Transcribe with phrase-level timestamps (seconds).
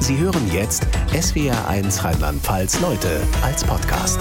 [0.00, 4.20] Sie hören jetzt SWR1 Rheinland-Pfalz Leute als Podcast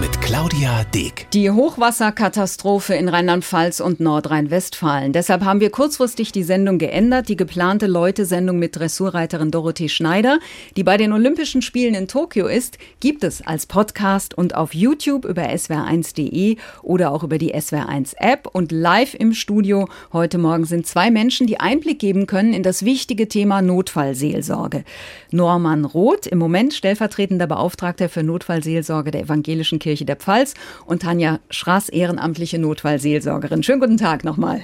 [0.00, 1.26] mit Claudia Deek.
[1.32, 5.12] Die Hochwasserkatastrophe in Rheinland-Pfalz und Nordrhein-Westfalen.
[5.12, 7.28] Deshalb haben wir kurzfristig die Sendung geändert.
[7.28, 10.38] Die geplante Leute-Sendung mit Dressurreiterin Dorothee Schneider,
[10.76, 15.24] die bei den Olympischen Spielen in Tokio ist, gibt es als Podcast und auf YouTube
[15.24, 19.88] über swr1.de oder auch über die SWR1-App und live im Studio.
[20.12, 24.84] Heute Morgen sind zwei Menschen, die Einblick geben können in das wichtige Thema Notfallseelsorge.
[25.32, 30.54] Norman Roth, im Moment stellvertretender Beauftragter für Notfallseelsorge der Evangelischen Kirche der Pfalz
[30.86, 33.62] und Tanja Schrass, ehrenamtliche Notfallseelsorgerin.
[33.62, 34.60] Schönen guten Tag nochmal.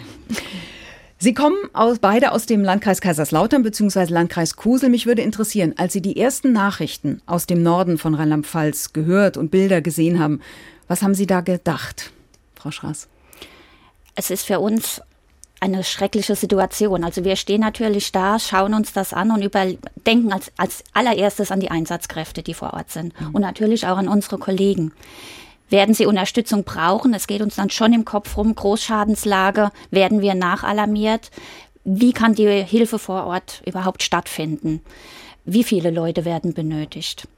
[1.19, 4.13] Sie kommen aus, beide aus dem Landkreis Kaiserslautern bzw.
[4.13, 4.91] Landkreis Kusel.
[4.91, 9.51] Mich würde interessieren, als Sie die ersten Nachrichten aus dem Norden von Rheinland-Pfalz gehört und
[9.51, 10.41] Bilder gesehen haben,
[10.87, 12.13] was haben Sie da gedacht,
[12.55, 13.09] Frau Schrass?
[14.15, 15.01] Es ist für uns
[15.61, 17.05] eine schreckliche Situation.
[17.05, 21.61] Also wir stehen natürlich da, schauen uns das an und überdenken als, als allererstes an
[21.61, 23.35] die Einsatzkräfte, die vor Ort sind mhm.
[23.35, 24.93] und natürlich auch an unsere Kollegen.
[25.71, 27.15] Werden sie Unterstützung brauchen?
[27.15, 31.31] Es geht uns dann schon im Kopf rum, Großschadenslage, werden wir nachalarmiert?
[31.85, 34.83] Wie kann die Hilfe vor Ort überhaupt stattfinden?
[35.45, 37.29] Wie viele Leute werden benötigt?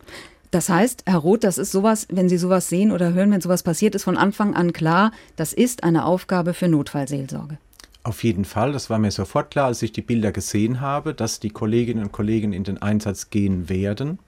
[0.50, 3.62] Das heißt, Herr Roth, das ist sowas, wenn Sie sowas sehen oder hören, wenn sowas
[3.62, 7.58] passiert, ist von Anfang an klar, das ist eine Aufgabe für Notfallseelsorge.
[8.06, 11.40] Auf jeden Fall, das war mir sofort klar, als ich die Bilder gesehen habe, dass
[11.40, 14.20] die Kolleginnen und Kollegen in den Einsatz gehen werden.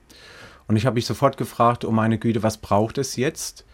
[0.66, 3.64] Und ich habe mich sofort gefragt, oh meine Güte, was braucht es jetzt?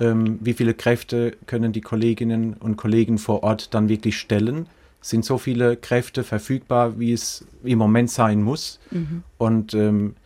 [0.00, 4.66] Ähm, wie viele Kräfte können die Kolleginnen und Kollegen vor Ort dann wirklich stellen?
[5.00, 8.80] Sind so viele Kräfte verfügbar, wie es im Moment sein muss?
[8.90, 9.22] Mhm.
[9.38, 10.16] Und ähm,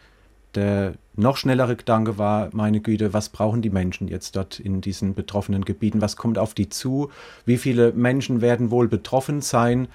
[0.54, 5.14] der noch schnellere Gedanke war, meine Güte, was brauchen die Menschen jetzt dort in diesen
[5.14, 6.00] betroffenen Gebieten?
[6.00, 7.10] Was kommt auf die zu?
[7.44, 9.88] Wie viele Menschen werden wohl betroffen sein?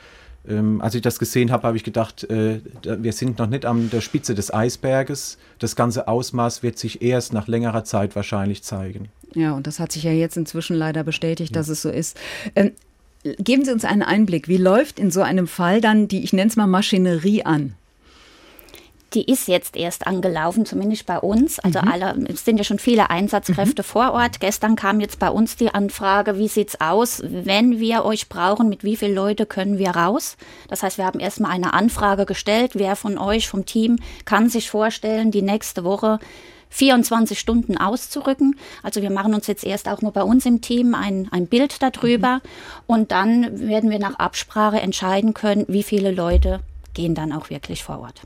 [0.47, 3.91] Ähm, als ich das gesehen habe, habe ich gedacht, äh, wir sind noch nicht an
[3.91, 5.37] der Spitze des Eisberges.
[5.59, 9.09] Das ganze Ausmaß wird sich erst nach längerer Zeit wahrscheinlich zeigen.
[9.35, 11.59] Ja, und das hat sich ja jetzt inzwischen leider bestätigt, ja.
[11.59, 12.19] dass es so ist.
[12.55, 12.71] Ähm,
[13.23, 14.47] geben Sie uns einen Einblick.
[14.47, 17.75] Wie läuft in so einem Fall dann die, ich nenne es mal Maschinerie an?
[19.13, 21.59] Die ist jetzt erst angelaufen, zumindest bei uns.
[21.59, 21.87] Also mhm.
[21.87, 23.85] alle, es sind ja schon viele Einsatzkräfte mhm.
[23.85, 24.39] vor Ort.
[24.39, 28.83] Gestern kam jetzt bei uns die Anfrage, wie sieht's aus, wenn wir euch brauchen, mit
[28.83, 30.37] wie vielen Leute können wir raus?
[30.69, 34.69] Das heißt, wir haben erstmal eine Anfrage gestellt, wer von euch vom Team kann sich
[34.69, 36.19] vorstellen, die nächste Woche
[36.69, 38.55] 24 Stunden auszurücken.
[38.81, 41.81] Also wir machen uns jetzt erst auch nur bei uns im Team ein, ein Bild
[41.83, 42.41] darüber mhm.
[42.87, 46.61] und dann werden wir nach Absprache entscheiden können, wie viele Leute
[46.93, 48.21] gehen dann auch wirklich vor Ort.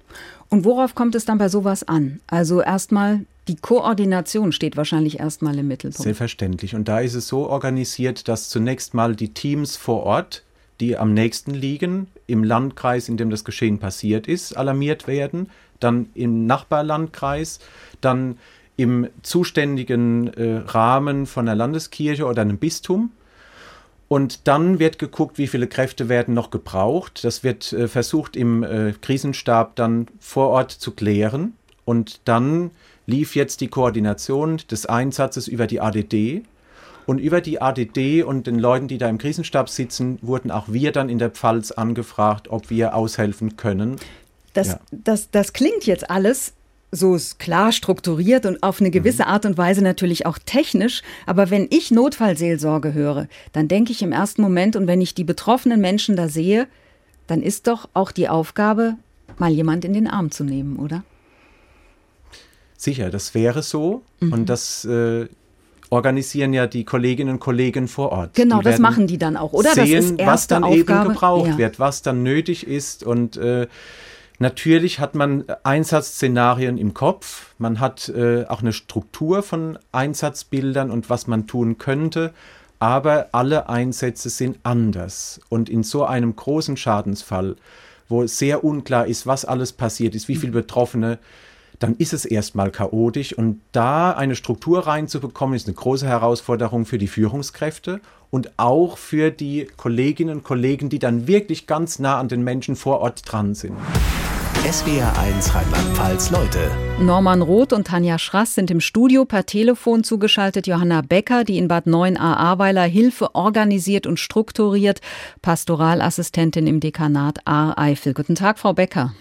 [0.49, 2.19] Und worauf kommt es dann bei sowas an?
[2.27, 6.03] Also erstmal die Koordination steht wahrscheinlich erstmal im Mittelpunkt.
[6.03, 6.75] Selbstverständlich.
[6.75, 10.43] Und da ist es so organisiert, dass zunächst mal die Teams vor Ort,
[10.79, 16.09] die am nächsten liegen, im Landkreis, in dem das Geschehen passiert ist, alarmiert werden, dann
[16.15, 17.59] im Nachbarlandkreis,
[18.01, 18.37] dann
[18.77, 23.11] im zuständigen äh, Rahmen von der Landeskirche oder einem Bistum
[24.07, 27.23] und dann wird geguckt, wie viele Kräfte werden noch gebraucht.
[27.23, 31.53] Das wird äh, versucht im äh, Krisenstab dann vor Ort zu klären.
[31.85, 32.71] Und dann
[33.07, 36.43] lief jetzt die Koordination des Einsatzes über die ADD.
[37.07, 40.91] Und über die ADD und den Leuten, die da im Krisenstab sitzen, wurden auch wir
[40.91, 43.97] dann in der Pfalz angefragt, ob wir aushelfen können.
[44.53, 44.79] Das, ja.
[44.91, 46.53] das, das klingt jetzt alles
[46.95, 49.29] so klar strukturiert und auf eine gewisse mhm.
[49.29, 51.01] Art und Weise natürlich auch technisch.
[51.25, 55.23] Aber wenn ich Notfallseelsorge höre, dann denke ich im ersten Moment und wenn ich die
[55.23, 56.67] betroffenen Menschen da sehe,
[57.27, 58.95] dann ist doch auch die Aufgabe,
[59.37, 61.03] mal jemand in den Arm zu nehmen, oder?
[62.77, 64.03] Sicher, das wäre so.
[64.19, 64.33] Mhm.
[64.33, 65.27] Und das äh,
[65.89, 68.35] organisieren ja die Kolleginnen und Kollegen vor Ort.
[68.35, 69.73] Genau, das machen die dann auch, oder?
[69.73, 70.79] Sehen, was dann Aufgabe.
[70.79, 71.57] eben gebraucht ja.
[71.57, 73.67] wird, was dann nötig ist und äh,
[74.37, 81.09] Natürlich hat man Einsatzszenarien im Kopf, man hat äh, auch eine Struktur von Einsatzbildern und
[81.09, 82.33] was man tun könnte,
[82.79, 85.39] aber alle Einsätze sind anders.
[85.47, 87.55] Und in so einem großen Schadensfall,
[88.09, 91.17] wo sehr unklar ist, was alles passiert ist, wie viele Betroffene,
[91.79, 93.33] dann ist es erstmal chaotisch.
[93.33, 99.31] Und da eine Struktur reinzubekommen, ist eine große Herausforderung für die Führungskräfte und auch für
[99.31, 103.55] die Kolleginnen und Kollegen, die dann wirklich ganz nah an den Menschen vor Ort dran
[103.55, 103.77] sind.
[104.65, 106.71] SWR1 Rheinland-Pfalz Leute.
[106.99, 110.65] Norman Roth und Tanja Schrass sind im Studio per Telefon zugeschaltet.
[110.65, 115.01] Johanna Becker, die in Bad 9a Ahrweiler Hilfe organisiert und strukturiert,
[115.43, 118.15] Pastoralassistentin im Dekanat Ahr-Eifel.
[118.15, 119.13] Guten Tag, Frau Becker.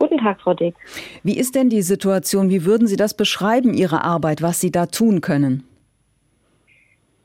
[0.00, 0.74] Guten Tag, Frau Dick.
[1.22, 2.50] Wie ist denn die Situation?
[2.50, 5.62] Wie würden Sie das beschreiben, Ihre Arbeit, was Sie da tun können?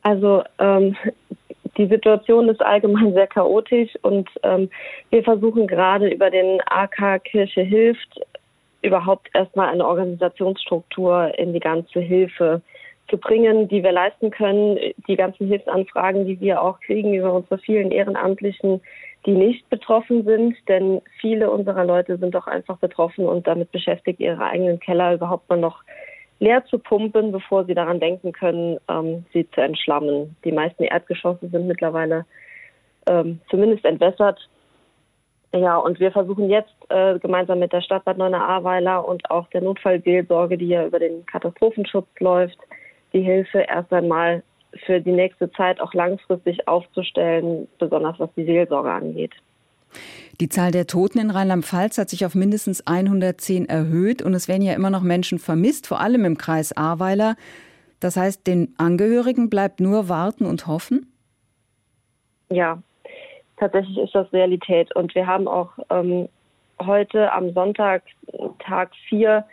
[0.04, 0.96] Also ähm,
[1.78, 4.70] die Situation ist allgemein sehr chaotisch und ähm,
[5.10, 8.22] wir versuchen gerade über den AK Kirche hilft
[8.82, 12.62] überhaupt erstmal eine Organisationsstruktur in die ganze Hilfe
[13.10, 14.78] zu bringen, die wir leisten können.
[15.08, 18.82] Die ganzen Hilfsanfragen, die wir auch kriegen über unsere vielen Ehrenamtlichen,
[19.26, 24.20] die nicht betroffen sind, denn viele unserer Leute sind doch einfach betroffen und damit beschäftigt,
[24.20, 25.84] ihre eigenen Keller überhaupt mal noch
[26.40, 30.36] leer zu pumpen, bevor sie daran denken können, ähm, sie zu entschlammen.
[30.44, 32.26] Die meisten Erdgeschosse sind mittlerweile
[33.08, 34.40] ähm, zumindest entwässert.
[35.54, 39.62] Ja, und wir versuchen jetzt äh, gemeinsam mit der Stadt Bad Neuenahr-Ahrweiler und auch der
[39.62, 42.58] Notfallseelsorge, die ja über den Katastrophenschutz läuft,
[43.14, 44.44] die Hilfe erst einmal
[44.86, 49.32] für die nächste Zeit auch langfristig aufzustellen, besonders was die Seelsorge angeht.
[50.42, 54.64] Die Zahl der Toten in Rheinland-Pfalz hat sich auf mindestens 110 erhöht und es werden
[54.64, 57.36] ja immer noch Menschen vermisst, vor allem im Kreis Ahrweiler.
[58.00, 61.12] Das heißt, den Angehörigen bleibt nur warten und hoffen?
[62.50, 62.82] Ja,
[63.58, 64.94] tatsächlich ist das Realität.
[64.96, 66.28] Und wir haben auch ähm,
[66.86, 68.04] heute am Sonntag,
[68.60, 69.46] Tag 4,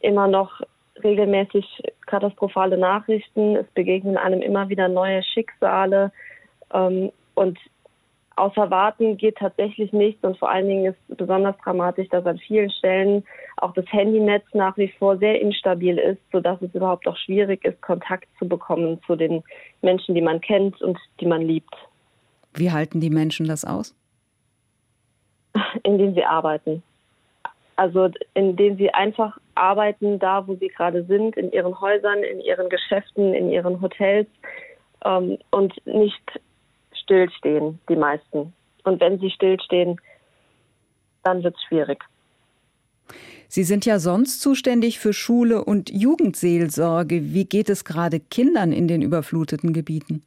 [0.00, 0.60] immer noch
[1.02, 3.56] regelmäßig katastrophale Nachrichten.
[3.56, 6.12] Es begegnen einem immer wieder neue Schicksale.
[6.72, 7.58] Ähm, und
[8.36, 10.22] außer Warten geht tatsächlich nichts.
[10.24, 13.24] Und vor allen Dingen ist besonders dramatisch, dass an vielen Stellen
[13.56, 17.80] auch das Handynetz nach wie vor sehr instabil ist, sodass es überhaupt auch schwierig ist,
[17.82, 19.42] Kontakt zu bekommen zu den
[19.82, 21.74] Menschen, die man kennt und die man liebt.
[22.54, 23.94] Wie halten die Menschen das aus?
[25.82, 26.82] Indem sie arbeiten.
[27.76, 32.68] Also indem sie einfach arbeiten da, wo sie gerade sind, in ihren Häusern, in ihren
[32.68, 34.28] Geschäften, in ihren Hotels
[35.04, 36.40] ähm, und nicht
[37.02, 38.52] stillstehen, die meisten.
[38.84, 40.00] Und wenn sie stillstehen,
[41.22, 42.04] dann wird es schwierig.
[43.48, 47.34] Sie sind ja sonst zuständig für Schule und Jugendseelsorge.
[47.34, 50.22] Wie geht es gerade Kindern in den überfluteten Gebieten?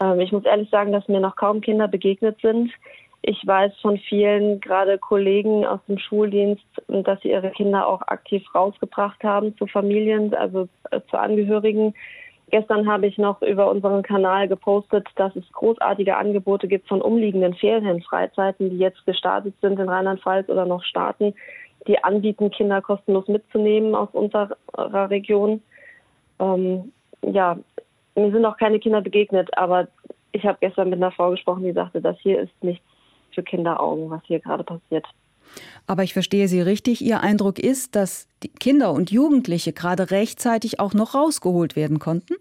[0.00, 2.70] Ähm, ich muss ehrlich sagen, dass mir noch kaum Kinder begegnet sind.
[3.22, 8.42] Ich weiß von vielen, gerade Kollegen aus dem Schuldienst, dass sie ihre Kinder auch aktiv
[8.54, 11.94] rausgebracht haben zu Familien, also äh, zu Angehörigen.
[12.50, 17.54] Gestern habe ich noch über unseren Kanal gepostet, dass es großartige Angebote gibt von umliegenden
[17.54, 21.34] Ferienfreizeiten, die jetzt gestartet sind in Rheinland-Pfalz oder noch starten,
[21.86, 24.56] die anbieten, Kinder kostenlos mitzunehmen aus unserer
[25.10, 25.62] Region.
[26.40, 26.92] Ähm,
[27.22, 27.56] ja,
[28.16, 29.86] mir sind auch keine Kinder begegnet, aber
[30.32, 32.84] ich habe gestern mit einer Frau gesprochen, die sagte, das hier ist nichts
[33.32, 35.06] für Kinderaugen, was hier gerade passiert.
[35.86, 37.02] Aber ich verstehe Sie richtig.
[37.02, 42.34] Ihr Eindruck ist, dass die Kinder und Jugendliche gerade rechtzeitig auch noch rausgeholt werden konnten?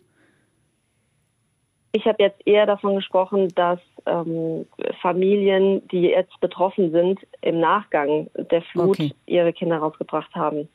[1.91, 4.67] Ich habe jetzt eher davon gesprochen, dass ähm,
[5.01, 9.13] Familien, die jetzt betroffen sind, im Nachgang der Flut okay.
[9.25, 10.69] ihre Kinder rausgebracht haben.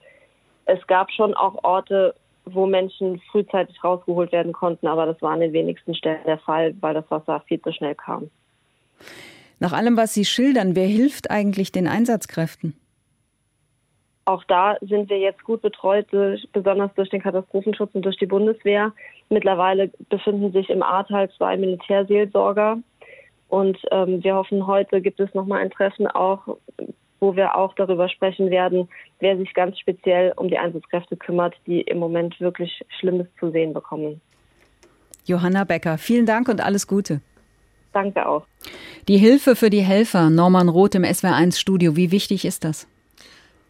[0.66, 2.14] Es gab schon auch Orte,
[2.46, 6.74] wo Menschen frühzeitig rausgeholt werden konnten, aber das war an den wenigsten Stellen der Fall,
[6.80, 8.30] weil das Wasser viel zu schnell kam.
[9.60, 12.74] Nach allem, was Sie schildern, wer hilft eigentlich den Einsatzkräften?
[14.26, 16.06] Auch da sind wir jetzt gut betreut,
[16.52, 18.92] besonders durch den Katastrophenschutz und durch die Bundeswehr.
[19.28, 22.78] Mittlerweile befinden sich im Ahrtal zwei Militärseelsorger.
[23.48, 26.56] Und ähm, wir hoffen, heute gibt es nochmal ein Treffen auch,
[27.20, 28.88] wo wir auch darüber sprechen werden,
[29.20, 33.72] wer sich ganz speziell um die Einsatzkräfte kümmert, die im Moment wirklich Schlimmes zu sehen
[33.74, 34.20] bekommen.
[35.26, 37.20] Johanna Becker, vielen Dank und alles Gute.
[37.94, 38.46] Danke auch.
[39.08, 42.86] Die Hilfe für die Helfer, Norman Roth im SWR1 Studio, wie wichtig ist das?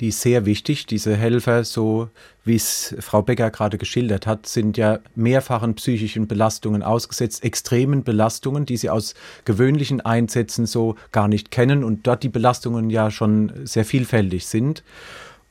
[0.00, 0.86] Die ist sehr wichtig.
[0.86, 2.08] Diese Helfer, so
[2.44, 8.66] wie es Frau Becker gerade geschildert hat, sind ja mehrfachen psychischen Belastungen ausgesetzt, extremen Belastungen,
[8.66, 13.52] die sie aus gewöhnlichen Einsätzen so gar nicht kennen und dort die Belastungen ja schon
[13.64, 14.82] sehr vielfältig sind.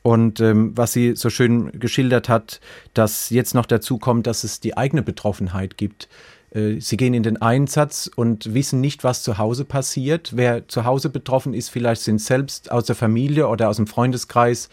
[0.02, 2.60] Und ähm, was sie so schön geschildert hat,
[2.92, 6.08] dass jetzt noch dazu kommt, dass es die eigene Betroffenheit gibt.
[6.54, 10.32] Äh, sie gehen in den Einsatz und wissen nicht, was zu Hause passiert.
[10.34, 14.68] Wer zu Hause betroffen ist, vielleicht sind selbst aus der Familie oder aus dem Freundeskreis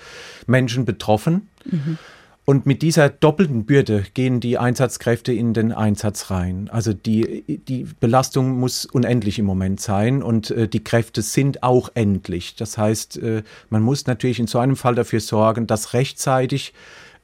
[0.48, 1.50] Menschen betroffen.
[1.66, 1.98] Mhm.
[2.44, 6.70] Und mit dieser doppelten Bürde gehen die Einsatzkräfte in den Einsatz rein.
[6.72, 11.90] Also die, die Belastung muss unendlich im Moment sein und äh, die Kräfte sind auch
[11.94, 12.56] endlich.
[12.56, 16.74] Das heißt, äh, man muss natürlich in so einem Fall dafür sorgen, dass rechtzeitig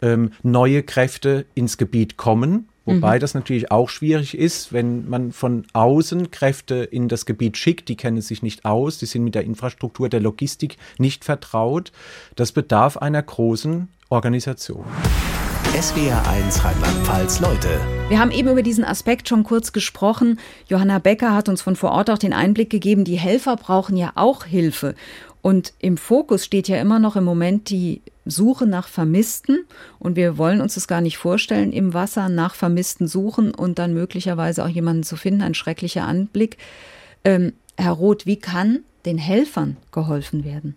[0.03, 3.19] ähm, neue Kräfte ins Gebiet kommen Wobei mhm.
[3.19, 7.97] das natürlich auch schwierig ist, wenn man von außen Kräfte in das Gebiet schickt, die
[7.97, 11.91] kennen sich nicht aus, die sind mit der Infrastruktur der Logistik nicht vertraut.
[12.37, 14.85] Das bedarf einer großen Organisation.
[15.79, 17.67] SWR 1 Rheinland-Pfalz Leute.
[18.07, 20.39] Wir haben eben über diesen Aspekt schon kurz gesprochen.
[20.67, 24.13] Johanna Becker hat uns von vor Ort auch den Einblick gegeben, die Helfer brauchen ja
[24.15, 24.95] auch Hilfe.
[25.47, 29.65] Und im Fokus steht ja immer noch im Moment die Suche nach Vermissten
[29.97, 33.93] und wir wollen uns das gar nicht vorstellen, im Wasser nach Vermissten suchen und dann
[33.93, 36.57] möglicherweise auch jemanden zu finden, ein schrecklicher Anblick.
[37.23, 40.75] Ähm, Herr Roth, wie kann den Helfern geholfen werden?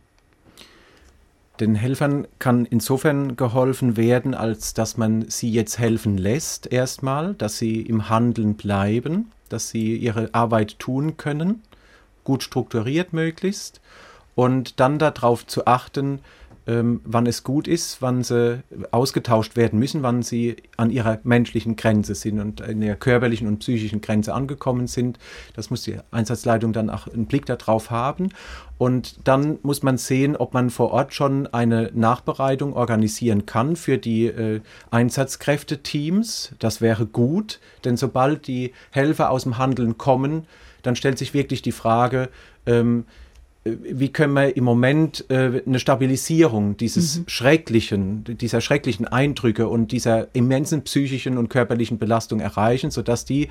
[1.58, 7.58] Den Helfern kann insofern geholfen werden, als dass man sie jetzt helfen lässt, erstmal, dass
[7.58, 11.60] sie im Handeln bleiben, dass sie ihre Arbeit tun können,
[12.22, 13.80] gut strukturiert möglichst,
[14.34, 16.20] und dann darauf zu achten,
[16.66, 21.74] ähm, wann es gut ist, wann sie ausgetauscht werden müssen, wann sie an ihrer menschlichen
[21.74, 25.18] Grenze sind und in der körperlichen und psychischen Grenze angekommen sind.
[25.54, 28.28] Das muss die Einsatzleitung dann auch einen Blick darauf haben.
[28.78, 33.98] Und dann muss man sehen, ob man vor Ort schon eine Nachbereitung organisieren kann für
[33.98, 34.60] die äh,
[34.90, 36.54] Einsatzkräfteteams.
[36.58, 40.46] Das wäre gut, denn sobald die Helfer aus dem Handeln kommen,
[40.82, 42.28] dann stellt sich wirklich die Frage,
[42.66, 43.04] ähm,
[43.64, 47.24] wie können wir im Moment äh, eine Stabilisierung dieses mhm.
[47.26, 53.48] schrecklichen, dieser schrecklichen Eindrücke und dieser immensen psychischen und körperlichen Belastung erreichen, sodass die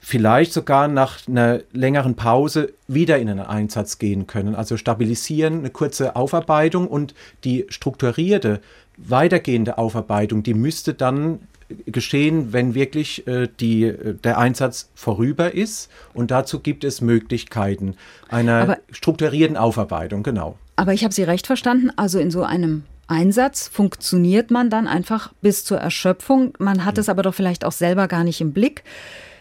[0.00, 4.54] vielleicht sogar nach einer längeren Pause wieder in einen Einsatz gehen können.
[4.54, 8.60] Also stabilisieren, eine kurze Aufarbeitung und die strukturierte,
[8.96, 11.40] weitergehende Aufarbeitung, die müsste dann
[11.86, 15.90] geschehen, wenn wirklich äh, die, äh, der Einsatz vorüber ist.
[16.14, 17.96] Und dazu gibt es Möglichkeiten
[18.28, 20.56] einer aber, strukturierten Aufarbeitung, genau.
[20.76, 21.90] Aber ich habe Sie recht verstanden.
[21.96, 26.54] Also in so einem Einsatz funktioniert man dann einfach bis zur Erschöpfung.
[26.58, 27.02] Man hat ja.
[27.02, 28.82] es aber doch vielleicht auch selber gar nicht im Blick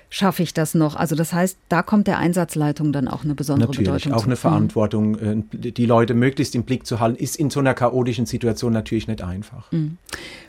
[0.10, 0.96] schaffe ich das noch?
[0.96, 4.14] Also das heißt, da kommt der Einsatzleitung dann auch eine besondere natürlich, Bedeutung.
[4.14, 4.26] Auch zu.
[4.26, 8.26] eine Verantwortung, äh, die Leute möglichst im Blick zu halten, ist in so einer chaotischen
[8.26, 9.72] Situation natürlich nicht einfach.
[9.72, 9.98] Mhm.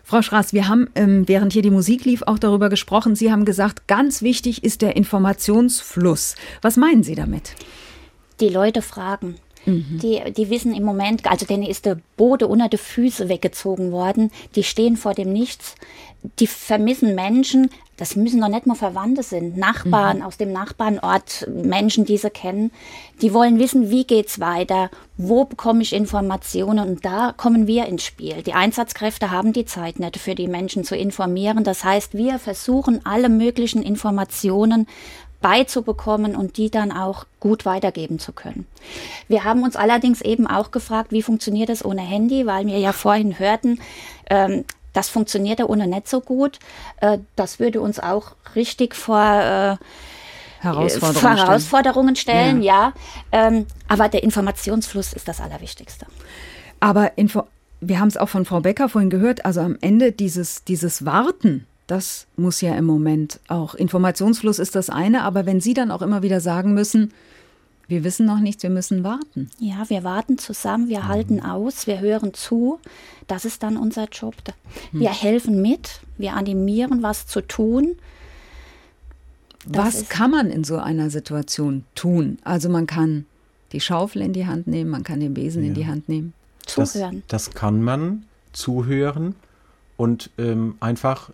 [0.03, 3.17] Frau Schraß, wir haben, ähm, während hier die Musik lief, auch darüber gesprochen.
[3.17, 6.37] Sie haben gesagt, ganz wichtig ist der Informationsfluss.
[6.63, 7.55] Was meinen Sie damit?
[8.41, 9.37] Die Leute fragen.
[9.67, 9.99] Mhm.
[10.01, 14.31] Die, die wissen im Moment, also denen ist der Boden unter die Füße weggezogen worden.
[14.55, 15.75] Die stehen vor dem Nichts.
[16.39, 17.71] Die vermissen Menschen.
[17.97, 19.57] Das müssen doch nicht mal Verwandte sind.
[19.57, 20.23] Nachbarn mhm.
[20.25, 22.71] aus dem Nachbarnort, Menschen, die sie kennen.
[23.23, 24.91] Die wollen wissen, wie geht's weiter?
[25.17, 26.87] Wo bekomme ich Informationen?
[26.89, 28.43] Und da kommen wir ins Spiel.
[28.43, 31.65] Die Einsatzkräfte haben die Zeit nicht für die Menschen zu informieren.
[31.65, 34.87] Das heißt, wir versuchen alle möglichen Informationen
[35.41, 38.67] beizubekommen und die dann auch gut weitergeben zu können.
[39.29, 42.93] Wir haben uns allerdings eben auch gefragt, wie funktioniert das ohne Handy, weil wir ja
[42.93, 43.81] vorhin hörten,
[44.31, 44.65] ähm,
[44.97, 46.59] das funktioniert ja ohne nicht so gut.
[47.01, 49.77] Äh, das würde uns auch richtig vor äh,
[50.61, 52.93] Herausforderungen, Herausforderungen stellen, ja.
[53.33, 53.47] ja.
[53.47, 56.07] Ähm, aber der Informationsfluss ist das Allerwichtigste.
[56.81, 57.45] Aber Info
[57.83, 61.67] wir haben es auch von Frau Becker vorhin gehört, also am Ende dieses, dieses Warten,
[61.87, 63.75] das muss ja im Moment auch.
[63.75, 67.13] Informationsfluss ist das eine, aber wenn Sie dann auch immer wieder sagen müssen,
[67.89, 69.51] wir wissen noch nichts, wir müssen warten.
[69.59, 71.09] Ja, wir warten zusammen, wir mhm.
[71.09, 72.81] halten aus, wir hören zu.
[73.27, 74.35] Das ist dann unser Job.
[74.93, 75.01] Mhm.
[75.01, 75.15] Wir mhm.
[75.15, 77.97] helfen mit, wir animieren, was zu tun.
[79.67, 82.39] Das was kann man in so einer Situation tun?
[82.45, 83.27] Also man kann
[83.73, 85.69] die Schaufel in die Hand nehmen, man kann den Besen ja.
[85.69, 86.33] in die Hand nehmen.
[86.67, 87.23] Zuhören.
[87.29, 89.35] Das, das kann man zuhören
[89.97, 91.31] und ähm, einfach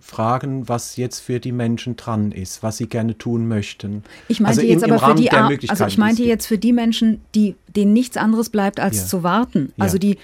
[0.00, 4.04] fragen, was jetzt für die Menschen dran ist, was sie gerne tun möchten.
[4.28, 5.30] Ich meinte also jetzt im, im aber für die,
[5.68, 9.06] also ich meinte jetzt für die Menschen, die denen nichts anderes bleibt, als ja.
[9.06, 9.72] zu warten.
[9.78, 10.18] Also die,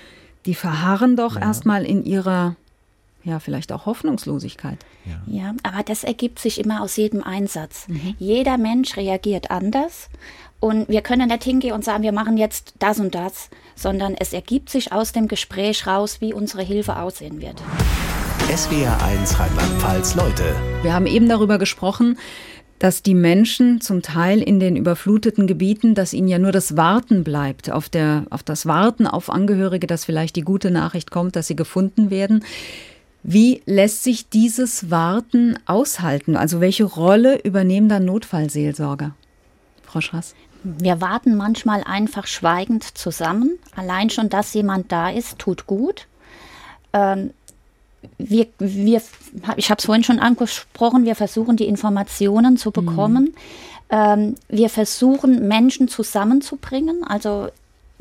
[0.47, 1.43] die verharren doch ja.
[1.43, 2.57] erstmal in ihrer
[3.25, 4.79] ja, vielleicht auch Hoffnungslosigkeit.
[5.05, 5.43] Ja.
[5.43, 5.55] ja.
[5.63, 7.87] aber das ergibt sich immer aus jedem Einsatz.
[7.89, 8.15] Mhm.
[8.19, 10.09] Jeder Mensch reagiert anders
[10.61, 14.33] und wir können nicht hingehen und sagen, wir machen jetzt das und das, sondern es
[14.33, 17.63] ergibt sich aus dem Gespräch raus, wie unsere Hilfe aussehen wird.
[18.51, 20.43] SWR1 Rheinland-Pfalz Leute.
[20.83, 22.19] Wir haben eben darüber gesprochen,
[22.81, 27.23] dass die Menschen zum Teil in den überfluteten Gebieten, dass ihnen ja nur das Warten
[27.23, 31.47] bleibt, auf, der, auf das Warten auf Angehörige, dass vielleicht die gute Nachricht kommt, dass
[31.47, 32.45] sie gefunden werden.
[33.23, 36.37] Wie lässt sich dieses Warten aushalten?
[36.37, 39.15] Also welche Rolle übernehmen dann Notfallseelsorger?
[39.85, 40.35] Frau Schrass.
[40.65, 43.61] Wir warten manchmal einfach schweigend zusammen.
[43.77, 46.09] Allein schon, dass jemand da ist, tut gut.
[46.93, 47.31] Ähm,
[48.19, 49.03] wir, wir,
[49.57, 53.25] ich habe es vorhin schon angesprochen, wir versuchen die Informationen zu bekommen.
[53.25, 53.35] Mhm.
[53.91, 57.05] Ähm, wir versuchen Menschen zusammenzubringen.
[57.05, 57.49] Also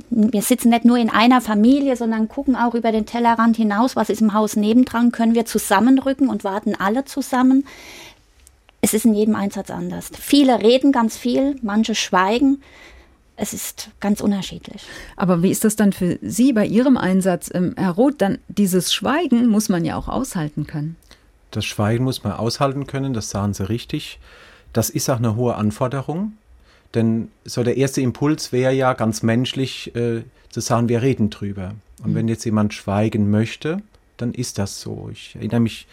[0.09, 4.09] wir sitzen nicht nur in einer Familie, sondern gucken auch über den Tellerrand hinaus, was
[4.09, 7.65] ist im Haus nebendran, können wir zusammenrücken und warten alle zusammen.
[8.81, 10.09] Es ist in jedem Einsatz anders.
[10.17, 12.61] Viele reden ganz viel, manche schweigen
[13.39, 14.83] es ist ganz unterschiedlich.
[15.15, 18.21] Aber wie ist das dann für Sie bei Ihrem Einsatz, ähm, Herr Roth?
[18.21, 20.97] Dann dieses Schweigen muss man ja auch aushalten können.
[21.51, 24.19] Das Schweigen muss man aushalten können, das sahen Sie richtig.
[24.73, 26.33] Das ist auch eine hohe Anforderung,
[26.93, 31.73] denn so der erste Impuls wäre ja ganz menschlich äh, zu sagen, wir reden drüber.
[32.03, 32.15] Und mhm.
[32.15, 33.81] wenn jetzt jemand schweigen möchte,
[34.17, 35.09] dann ist das so.
[35.11, 35.87] Ich erinnere mich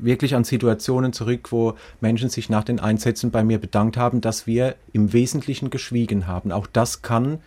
[0.00, 4.46] wirklich an Situationen zurück, wo Menschen sich nach den Einsätzen bei mir bedankt haben, dass
[4.46, 6.52] wir im Wesentlichen geschwiegen haben.
[6.52, 7.40] Auch das kann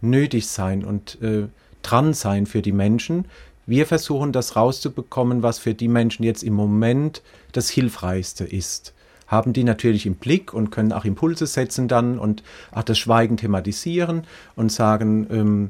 [0.00, 1.48] nötig sein und äh,
[1.82, 3.26] dran sein für die Menschen.
[3.66, 7.22] Wir versuchen das rauszubekommen, was für die Menschen jetzt im Moment
[7.52, 8.94] das Hilfreichste ist.
[9.26, 13.36] Haben die natürlich im Blick und können auch Impulse setzen dann und auch das Schweigen
[13.36, 15.68] thematisieren und sagen, ähm,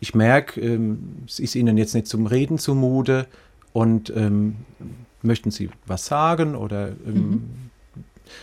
[0.00, 3.26] ich merke, ähm, es ist Ihnen jetzt nicht zum Reden zumute
[3.72, 4.56] und ähm,
[5.24, 7.42] möchten Sie was sagen oder ähm, mhm.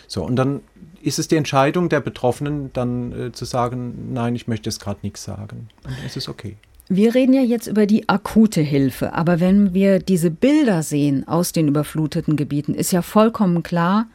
[0.08, 0.24] so.
[0.24, 0.62] Und dann
[1.02, 5.00] ist es die Entscheidung der Betroffenen, dann äh, zu sagen, nein, ich möchte jetzt gerade
[5.02, 5.70] nichts sagen.
[5.84, 6.58] Dann ist es okay.
[6.92, 11.52] Wir reden ja jetzt über die akute Hilfe, aber wenn wir diese Bilder sehen aus
[11.52, 14.08] den überfluteten Gebieten, ist ja vollkommen klar,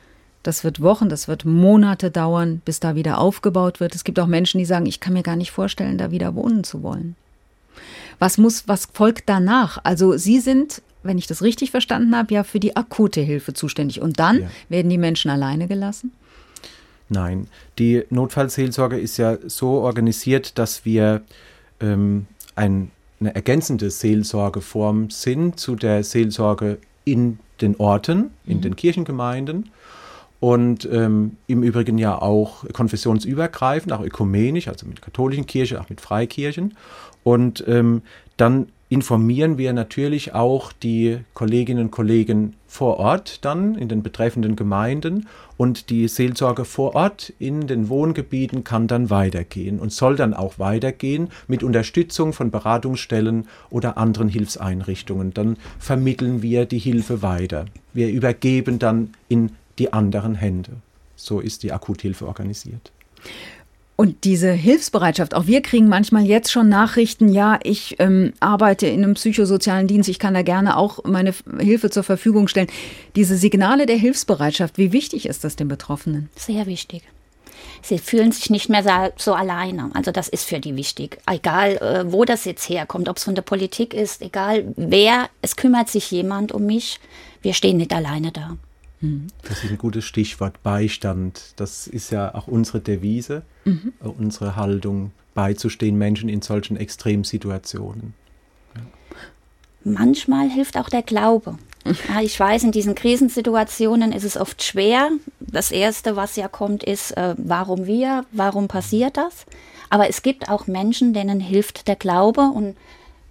[0.42, 3.94] das wird Wochen, das wird Monate dauern, bis da wieder aufgebaut wird.
[3.94, 6.64] Es gibt auch Menschen, die sagen, ich kann mir gar nicht vorstellen, da wieder wohnen
[6.64, 7.16] zu wollen.
[8.18, 9.78] Was muss, was folgt danach?
[9.85, 14.01] Also Sie sind, wenn ich das richtig verstanden habe, ja für die akute Hilfe zuständig.
[14.01, 14.49] Und dann ja.
[14.69, 16.13] werden die Menschen alleine gelassen?
[17.09, 21.23] Nein, die Notfallseelsorge ist ja so organisiert, dass wir
[21.81, 28.63] ähm, ein, eine ergänzende Seelsorgeform sind zu der Seelsorge in den Orten, in mhm.
[28.63, 29.71] den Kirchengemeinden
[30.41, 36.01] und ähm, im Übrigen ja auch konfessionsübergreifend, auch ökumenisch, also mit katholischen Kirchen, auch mit
[36.01, 36.77] Freikirchen.
[37.23, 38.03] Und ähm,
[38.37, 44.57] dann informieren wir natürlich auch die Kolleginnen und Kollegen vor Ort dann in den betreffenden
[44.57, 45.26] Gemeinden
[45.57, 50.59] und die Seelsorge vor Ort in den Wohngebieten kann dann weitergehen und soll dann auch
[50.59, 55.33] weitergehen mit Unterstützung von Beratungsstellen oder anderen Hilfseinrichtungen.
[55.33, 57.67] Dann vermitteln wir die Hilfe weiter.
[57.93, 60.73] Wir übergeben dann in die anderen Hände.
[61.17, 62.93] So ist die Akuthilfe organisiert.
[63.97, 69.05] Und diese Hilfsbereitschaft, auch wir kriegen manchmal jetzt schon Nachrichten, ja, ich ähm, arbeite in
[69.05, 72.67] einem psychosozialen Dienst, ich kann da gerne auch meine Hilfe zur Verfügung stellen.
[73.15, 76.29] Diese Signale der Hilfsbereitschaft, wie wichtig ist das den Betroffenen?
[76.35, 77.03] Sehr wichtig.
[77.83, 79.91] Sie fühlen sich nicht mehr so alleine.
[79.95, 81.19] Also das ist für die wichtig.
[81.31, 85.55] Egal, äh, wo das jetzt herkommt, ob es von der Politik ist, egal wer, es
[85.55, 86.99] kümmert sich jemand um mich.
[87.43, 88.57] Wir stehen nicht alleine da.
[89.05, 89.27] Mhm.
[89.43, 91.53] Das ist ein gutes Stichwort, Beistand.
[91.57, 93.93] Das ist ja auch unsere Devise, mhm.
[94.01, 98.14] unsere Haltung, beizustehen Menschen in solchen Extremsituationen.
[99.83, 101.59] Manchmal hilft auch der Glaube.
[101.85, 105.11] Ja, ich weiß, in diesen Krisensituationen ist es oft schwer.
[105.40, 109.45] Das Erste, was ja kommt, ist, äh, warum wir, warum passiert das?
[109.90, 112.77] Aber es gibt auch Menschen, denen hilft der Glaube und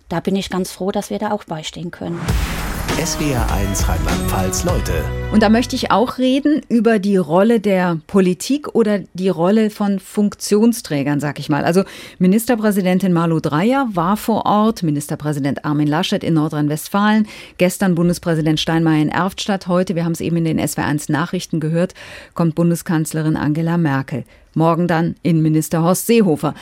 [0.10, 2.20] da bin ich ganz froh, dass wir da auch beistehen können.
[2.98, 4.94] SWR1 Rheinland-Pfalz Leute.
[5.32, 10.00] Und da möchte ich auch reden über die Rolle der Politik oder die Rolle von
[10.00, 11.66] Funktionsträgern, sag ich mal.
[11.66, 11.84] Also
[12.20, 17.28] Ministerpräsidentin Malu Dreyer war vor Ort, Ministerpräsident Armin Laschet in Nordrhein-Westfalen,
[17.58, 21.96] gestern Bundespräsident Steinmeier in Erftstadt, heute, wir haben es eben in den SWR1 Nachrichten gehört,
[22.36, 24.24] kommt Bundeskanzlerin Angela Merkel.
[24.54, 26.54] Morgen dann Innenminister Horst Seehofer.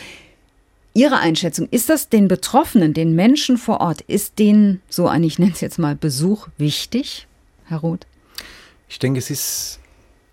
[0.93, 5.39] Ihre Einschätzung, ist das den Betroffenen, den Menschen vor Ort, ist denen so ein, ich
[5.39, 7.27] nenne es jetzt mal Besuch wichtig,
[7.65, 8.05] Herr Roth?
[8.89, 9.79] Ich denke, es ist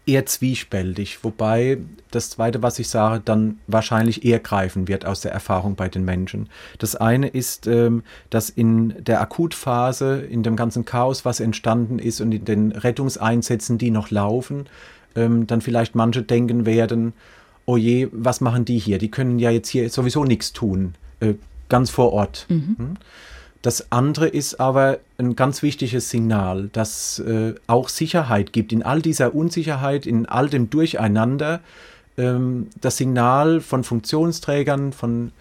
[0.08, 1.78] eher zwiespältig, wobei
[2.10, 6.04] das Zweite, was ich sage, dann wahrscheinlich eher greifen wird aus der Erfahrung bei den
[6.04, 6.48] Menschen.
[6.78, 12.20] Das eine ist, ähm, dass in der Akutphase, in dem ganzen Chaos, was entstanden ist
[12.20, 14.66] und in den Rettungseinsätzen, die noch laufen,
[15.14, 17.12] ähm, dann vielleicht manche denken werden,
[17.68, 18.96] oh je, was machen die hier?
[18.96, 21.34] Die können ja jetzt hier sowieso nichts tun, äh,
[21.68, 22.46] ganz vor Ort.
[22.48, 22.76] Mhm.
[22.78, 22.94] Hm?
[23.60, 28.72] Das andere ist aber ein ganz wichtiges Signal, dass äh, auch Sicherheit gibt.
[28.72, 31.60] In all dieser Unsicherheit, in all dem Durcheinander,
[32.16, 35.32] ähm, das Signal von Funktionsträgern, von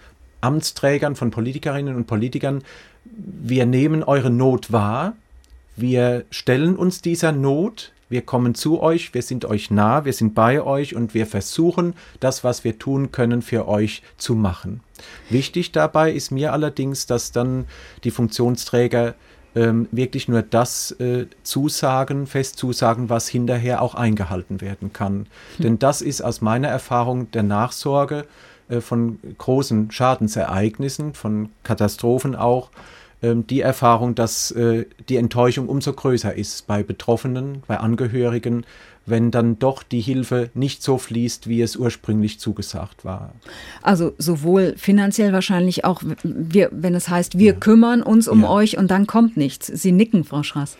[0.41, 2.61] Amtsträgern, von Politikerinnen und Politikern,
[3.05, 5.15] wir nehmen eure Not wahr,
[5.77, 10.33] wir stellen uns dieser Not, wir kommen zu euch, wir sind euch nah, wir sind
[10.33, 14.81] bei euch und wir versuchen, das, was wir tun können, für euch zu machen.
[15.29, 17.65] Wichtig dabei ist mir allerdings, dass dann
[18.03, 19.15] die Funktionsträger
[19.55, 25.27] ähm, wirklich nur das äh, zusagen, fest zusagen, was hinterher auch eingehalten werden kann.
[25.57, 25.63] Hm.
[25.63, 28.25] Denn das ist aus meiner Erfahrung der Nachsorge
[28.69, 32.69] äh, von großen Schadensereignissen, von Katastrophen auch,
[33.21, 38.65] die Erfahrung, dass äh, die Enttäuschung umso größer ist bei Betroffenen, bei Angehörigen,
[39.07, 43.31] wenn dann doch die Hilfe nicht so fließt, wie es ursprünglich zugesagt war.
[43.81, 47.59] Also sowohl finanziell wahrscheinlich auch, wir, wenn es heißt, wir ja.
[47.59, 48.49] kümmern uns um ja.
[48.49, 49.67] euch und dann kommt nichts.
[49.67, 50.77] Sie nicken, Frau Schrass.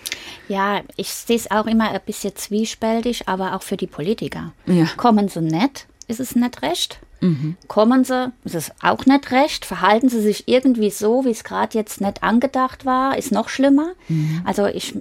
[0.50, 4.52] Ja, ich sehe es auch immer ein bisschen zwiespältig, aber auch für die Politiker.
[4.66, 4.86] Ja.
[4.98, 7.00] Kommen sie nett, ist es nicht recht.
[7.22, 7.56] Mhm.
[7.68, 11.78] Kommen sie, ist es auch nicht recht, verhalten sie sich irgendwie so, wie es gerade
[11.78, 13.90] jetzt nicht angedacht war, ist noch schlimmer.
[14.08, 14.42] Mhm.
[14.46, 14.96] Also ich,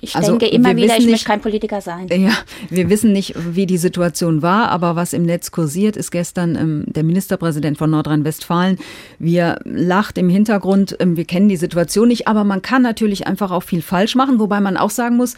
[0.00, 2.08] ich also denke immer wieder, ich nicht, möchte kein Politiker sein.
[2.08, 2.32] Ja,
[2.70, 6.84] wir wissen nicht, wie die Situation war, aber was im Netz kursiert, ist gestern ähm,
[6.86, 8.78] der Ministerpräsident von Nordrhein-Westfalen.
[9.18, 13.50] Wir lacht im Hintergrund, ähm, wir kennen die Situation nicht, aber man kann natürlich einfach
[13.50, 15.34] auch viel falsch machen, wobei man auch sagen muss,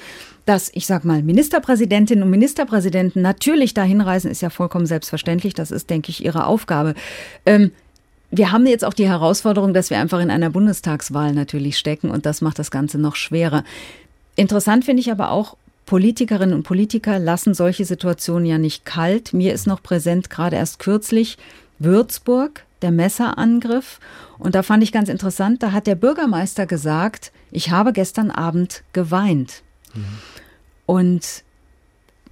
[0.47, 5.55] dass, ich sag mal, Ministerpräsidentinnen und Ministerpräsidenten natürlich dahin reisen, ist ja vollkommen selbstverständlich.
[5.55, 6.95] Das ist, denke ich, ihre Aufgabe.
[7.45, 7.73] Ähm,
[8.31, 12.27] wir haben jetzt auch die Herausforderung, dass wir einfach in einer Bundestagswahl natürlich stecken und
[12.27, 13.65] das macht das Ganze noch schwerer.
[14.35, 19.33] Interessant finde ich aber auch, Politikerinnen und Politiker lassen solche Situationen ja nicht kalt.
[19.33, 21.39] Mir ist noch präsent, gerade erst kürzlich,
[21.79, 24.01] Würzburg, der Messerangriff.
[24.39, 28.83] Und da fand ich ganz interessant, da hat der Bürgermeister gesagt, ich habe gestern Abend
[28.93, 29.63] geweint.
[29.95, 30.05] Mhm.
[30.87, 31.45] Und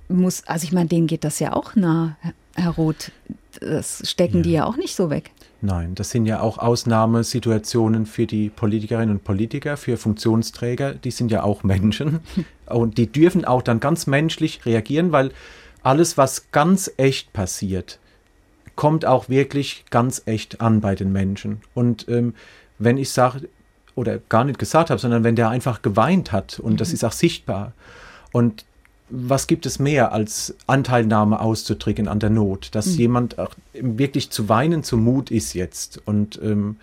[0.09, 2.17] muss, also ich meine, denen geht das ja auch nah,
[2.55, 3.13] Herr Roth.
[3.61, 4.43] Das stecken ja.
[4.43, 5.31] die ja auch nicht so weg.
[5.61, 10.95] Nein, das sind ja auch Ausnahmesituationen für die Politikerinnen und Politiker, für Funktionsträger.
[10.95, 12.21] Die sind ja auch Menschen
[12.67, 15.31] und die dürfen auch dann ganz menschlich reagieren, weil
[15.83, 17.99] alles, was ganz echt passiert,
[18.77, 21.63] kommt auch wirklich ganz echt an bei den Menschen.
[21.75, 22.35] Und ähm,
[22.79, 23.49] wenn ich sage,
[23.95, 26.77] oder gar nicht gesagt habe, sondern wenn der einfach geweint hat und mhm.
[26.79, 27.73] das ist auch sichtbar.
[28.33, 28.65] Und
[29.11, 32.99] was gibt es mehr als Anteilnahme auszudrücken an der Not, dass mhm.
[32.99, 36.77] jemand auch wirklich zu weinen zu Mut ist jetzt und ähm,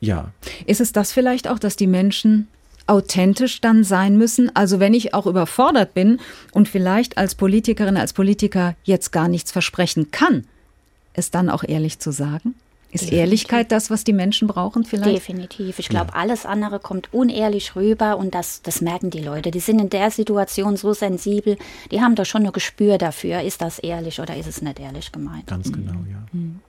[0.00, 0.30] ja.
[0.66, 2.48] Ist es das vielleicht auch, dass die Menschen
[2.86, 4.54] authentisch dann sein müssen?
[4.54, 6.20] Also wenn ich auch überfordert bin
[6.52, 10.44] und vielleicht als Politikerin, als Politiker jetzt gar nichts versprechen kann,
[11.14, 12.54] es dann auch ehrlich zu sagen?
[12.94, 13.18] Ist Definitiv.
[13.18, 15.16] Ehrlichkeit das, was die Menschen brauchen vielleicht?
[15.16, 15.80] Definitiv.
[15.80, 16.20] Ich glaube, ja.
[16.20, 19.50] alles andere kommt unehrlich rüber und das, das merken die Leute.
[19.50, 21.58] Die sind in der Situation so sensibel,
[21.90, 25.10] die haben doch schon ein Gespür dafür, ist das ehrlich oder ist es nicht ehrlich
[25.10, 25.48] gemeint.
[25.48, 26.24] Ganz genau, ja.
[26.30, 26.60] Mhm.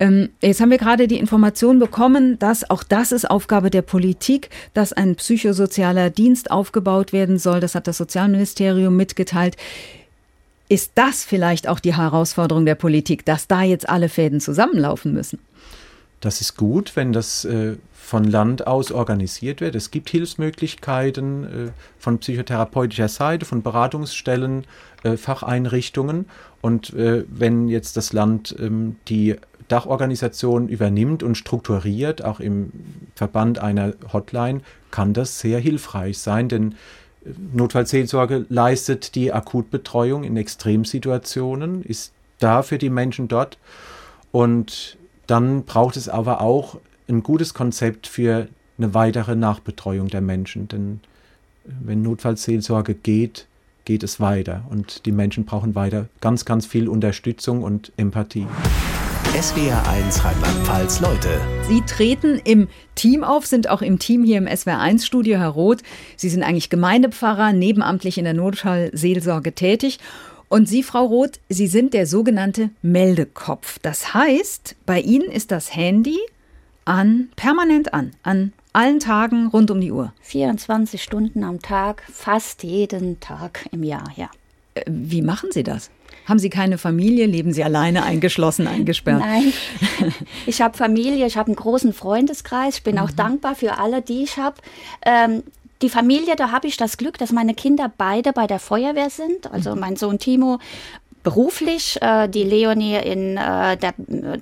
[0.00, 4.50] Ähm, jetzt haben wir gerade die Information bekommen, dass auch das ist Aufgabe der Politik,
[4.74, 7.60] dass ein psychosozialer Dienst aufgebaut werden soll.
[7.60, 9.56] Das hat das Sozialministerium mitgeteilt.
[10.68, 15.38] Ist das vielleicht auch die Herausforderung der Politik, dass da jetzt alle Fäden zusammenlaufen müssen?
[16.20, 19.74] Das ist gut, wenn das äh, von Land aus organisiert wird.
[19.74, 24.64] Es gibt Hilfsmöglichkeiten äh, von psychotherapeutischer Seite, von Beratungsstellen,
[25.04, 26.26] äh, Facheinrichtungen.
[26.60, 29.36] Und äh, wenn jetzt das Land ähm, die
[29.68, 32.72] Dachorganisation übernimmt und strukturiert, auch im
[33.14, 36.74] Verband einer Hotline, kann das sehr hilfreich sein, denn
[37.52, 43.58] Notfallseelsorge leistet die Akutbetreuung in Extremsituationen, ist da für die Menschen dort.
[44.32, 50.68] Und dann braucht es aber auch ein gutes Konzept für eine weitere Nachbetreuung der Menschen.
[50.68, 51.00] Denn
[51.64, 53.46] wenn Notfallseelsorge geht,
[53.84, 54.64] geht es weiter.
[54.70, 58.46] Und die Menschen brauchen weiter ganz, ganz viel Unterstützung und Empathie.
[59.34, 61.40] SWR1 Rheinland-Pfalz Leute.
[61.68, 65.82] Sie treten im Team auf, sind auch im Team hier im SWR1-Studio, Herr Roth.
[66.16, 69.98] Sie sind eigentlich Gemeindepfarrer, nebenamtlich in der Notfallseelsorge tätig.
[70.48, 73.78] Und Sie, Frau Roth, Sie sind der sogenannte Meldekopf.
[73.80, 76.18] Das heißt, bei Ihnen ist das Handy
[76.84, 80.12] an, permanent an, an allen Tagen rund um die Uhr.
[80.22, 84.30] 24 Stunden am Tag, fast jeden Tag im Jahr, ja.
[84.86, 85.90] Wie machen Sie das?
[86.26, 87.26] Haben Sie keine Familie?
[87.26, 89.20] Leben Sie alleine eingeschlossen, eingesperrt?
[89.20, 89.52] Nein,
[90.46, 92.76] ich habe Familie, ich habe einen großen Freundeskreis.
[92.76, 93.02] Ich bin mhm.
[93.02, 94.56] auch dankbar für alle, die ich habe.
[95.06, 95.42] Ähm,
[95.80, 99.50] die Familie, da habe ich das Glück, dass meine Kinder beide bei der Feuerwehr sind.
[99.50, 99.80] Also mhm.
[99.80, 100.58] mein Sohn Timo
[101.28, 103.92] beruflich, äh, die Leonie in äh, der,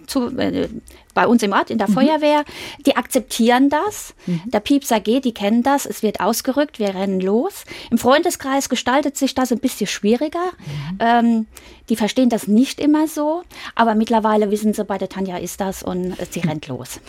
[0.06, 0.68] zu, äh,
[1.14, 1.94] bei uns im Ort in der mhm.
[1.94, 2.44] Feuerwehr,
[2.86, 4.14] die akzeptieren das.
[4.26, 4.42] Mhm.
[4.46, 7.64] Der Piepser geht, die kennen das, es wird ausgerückt, wir rennen los.
[7.90, 10.52] Im Freundeskreis gestaltet sich das ein bisschen schwieriger.
[10.58, 10.98] Mhm.
[11.00, 11.46] Ähm,
[11.88, 13.42] die verstehen das nicht immer so,
[13.74, 17.00] aber mittlerweile wissen sie, bei der Tanja ist das und sie rennt los.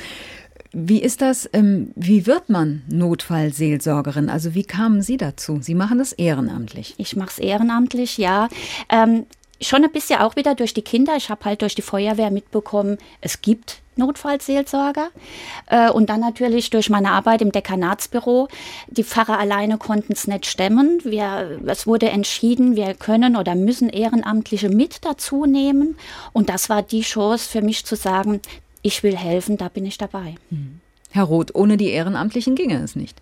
[0.73, 1.47] Wie ist das?
[1.53, 4.29] Ähm, wie wird man Notfallseelsorgerin?
[4.29, 5.59] Also wie kamen Sie dazu?
[5.61, 6.95] Sie machen das ehrenamtlich.
[6.97, 8.49] Ich mache es ehrenamtlich, ja.
[8.89, 9.25] Ähm,
[9.61, 11.15] schon ein bisschen auch wieder durch die Kinder.
[11.15, 15.09] Ich habe halt durch die Feuerwehr mitbekommen, es gibt Notfallseelsorger.
[15.67, 18.47] Äh, und dann natürlich durch meine Arbeit im Dekanatsbüro.
[18.87, 20.99] Die Pfarrer alleine konnten es nicht stemmen.
[21.03, 25.97] Wir, es wurde entschieden, wir können oder müssen Ehrenamtliche mit dazu nehmen.
[26.33, 28.41] Und das war die Chance für mich zu sagen,
[28.81, 30.35] ich will helfen, da bin ich dabei.
[30.49, 30.79] Hm.
[31.11, 33.21] Herr Roth, ohne die Ehrenamtlichen ginge es nicht.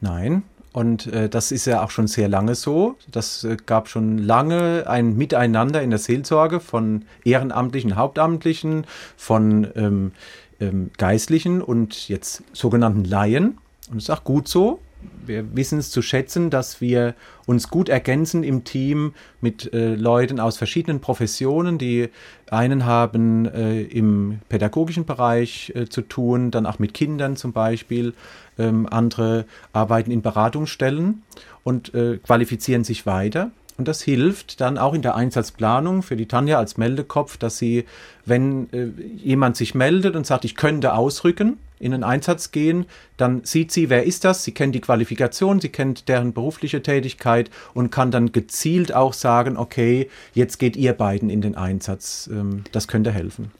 [0.00, 0.42] Nein,
[0.72, 2.96] und äh, das ist ja auch schon sehr lange so.
[3.10, 10.12] Das äh, gab schon lange ein Miteinander in der Seelsorge von Ehrenamtlichen, Hauptamtlichen, von ähm,
[10.60, 13.58] ähm, Geistlichen und jetzt sogenannten Laien.
[13.88, 14.78] Und das ist auch gut so.
[15.26, 17.14] Wir wissen es zu schätzen, dass wir
[17.46, 21.78] uns gut ergänzen im Team mit äh, Leuten aus verschiedenen Professionen.
[21.78, 22.08] Die
[22.50, 28.14] einen haben äh, im pädagogischen Bereich äh, zu tun, dann auch mit Kindern zum Beispiel.
[28.58, 31.22] Ähm, andere arbeiten in Beratungsstellen
[31.64, 33.50] und äh, qualifizieren sich weiter.
[33.78, 37.86] Und das hilft dann auch in der Einsatzplanung für die Tanja als Meldekopf, dass sie,
[38.26, 43.42] wenn äh, jemand sich meldet und sagt, ich könnte ausrücken, in den Einsatz gehen, dann
[43.44, 47.90] sieht sie, wer ist das, sie kennt die Qualifikation, sie kennt deren berufliche Tätigkeit und
[47.90, 52.28] kann dann gezielt auch sagen, okay, jetzt geht ihr beiden in den Einsatz.
[52.32, 53.50] Ähm, das könnte helfen.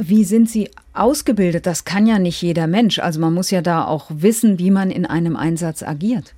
[0.00, 1.66] Wie sind Sie ausgebildet?
[1.66, 3.00] Das kann ja nicht jeder Mensch.
[3.00, 6.34] Also man muss ja da auch wissen, wie man in einem Einsatz agiert.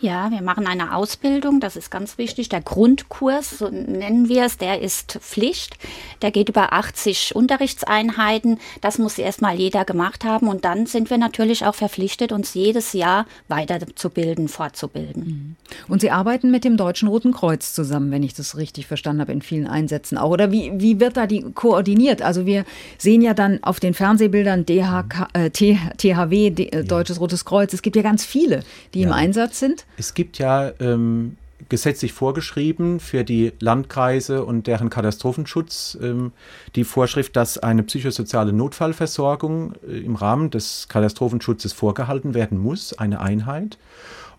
[0.00, 2.48] Ja, wir machen eine Ausbildung, das ist ganz wichtig.
[2.48, 5.76] Der Grundkurs, so nennen wir es, der ist Pflicht.
[6.22, 8.60] Der geht über 80 Unterrichtseinheiten.
[8.80, 10.46] Das muss erstmal jeder gemacht haben.
[10.46, 15.24] Und dann sind wir natürlich auch verpflichtet, uns jedes Jahr weiterzubilden, fortzubilden.
[15.24, 15.56] Mhm.
[15.88, 19.32] Und Sie arbeiten mit dem Deutschen Roten Kreuz zusammen, wenn ich das richtig verstanden habe,
[19.32, 20.30] in vielen Einsätzen auch.
[20.30, 22.22] Oder wie, wie wird da die koordiniert?
[22.22, 22.64] Also wir
[22.98, 27.72] sehen ja dann auf den Fernsehbildern DHK, äh, THW, D, äh, Deutsches Rotes Kreuz.
[27.72, 28.62] Es gibt ja ganz viele,
[28.94, 29.08] die ja.
[29.08, 29.87] im Einsatz sind.
[29.98, 31.36] Es gibt ja ähm,
[31.68, 36.32] gesetzlich vorgeschrieben für die Landkreise und deren Katastrophenschutz ähm,
[36.76, 43.20] die Vorschrift, dass eine psychosoziale Notfallversorgung äh, im Rahmen des Katastrophenschutzes vorgehalten werden muss, eine
[43.20, 43.76] Einheit.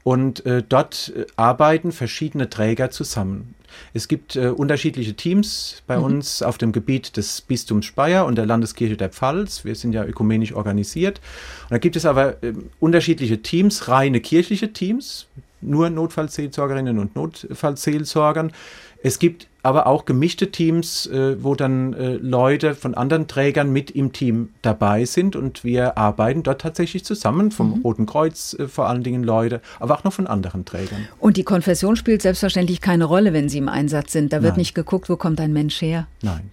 [0.04, 3.54] Und äh, dort äh, arbeiten verschiedene Träger zusammen.
[3.94, 6.06] Es gibt äh, unterschiedliche Teams bei mhm.
[6.06, 9.66] uns auf dem Gebiet des Bistums Speyer und der Landeskirche der Pfalz.
[9.66, 11.20] Wir sind ja ökumenisch organisiert.
[11.64, 15.28] Und da gibt es aber äh, unterschiedliche Teams, reine kirchliche Teams,
[15.62, 18.52] nur Notfallseelsorgerinnen und Notfallseelsorgern.
[19.02, 23.92] Es gibt aber auch gemischte Teams, äh, wo dann äh, Leute von anderen Trägern mit
[23.92, 27.82] im Team dabei sind und wir arbeiten dort tatsächlich zusammen, vom mhm.
[27.82, 31.08] Roten Kreuz äh, vor allen Dingen Leute, aber auch noch von anderen Trägern.
[31.20, 34.32] Und die Konfession spielt selbstverständlich keine Rolle, wenn Sie im Einsatz sind.
[34.34, 34.60] Da wird Nein.
[34.60, 36.08] nicht geguckt, wo kommt ein Mensch her.
[36.22, 36.52] Nein.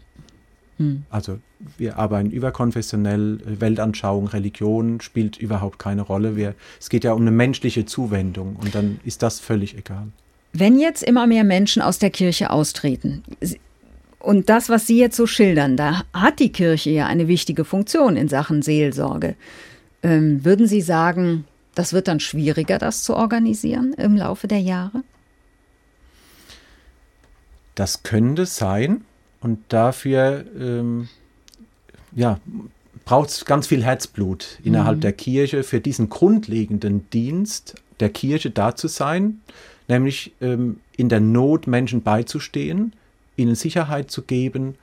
[0.79, 1.05] Hm.
[1.11, 1.39] Also
[1.79, 6.37] wir arbeiten überkonfessionell, Weltanschauung, Religion spielt überhaupt keine Rolle.
[6.37, 10.09] Wir, es geht ja um eine menschliche Zuwendung und dann ist das völlig egal.
[10.53, 13.23] Wenn jetzt immer mehr Menschen aus der Kirche austreten,
[14.27, 18.17] und das, was Sie jetzt so schildern, da hat die Kirche ja eine wichtige Funktion
[18.17, 19.37] in Sachen Seelsorge.
[20.03, 21.45] Ähm, würden Sie sagen,
[21.77, 25.05] das wird dann schwieriger, das zu organisieren im Laufe der Jahre?
[27.77, 29.03] Das könnte sein.
[29.47, 31.09] Und dafür ähm,
[32.17, 32.41] ja,
[33.05, 35.03] braucht es ganz viel Herzblut innerhalb mhm.
[35.03, 39.41] der Kirche für diesen grundlegenden Dienst der Kirche da zu sein,
[39.87, 42.93] nämlich ähm, in der Not Menschen beizustehen,
[43.37, 44.75] ihnen Sicherheit zu geben,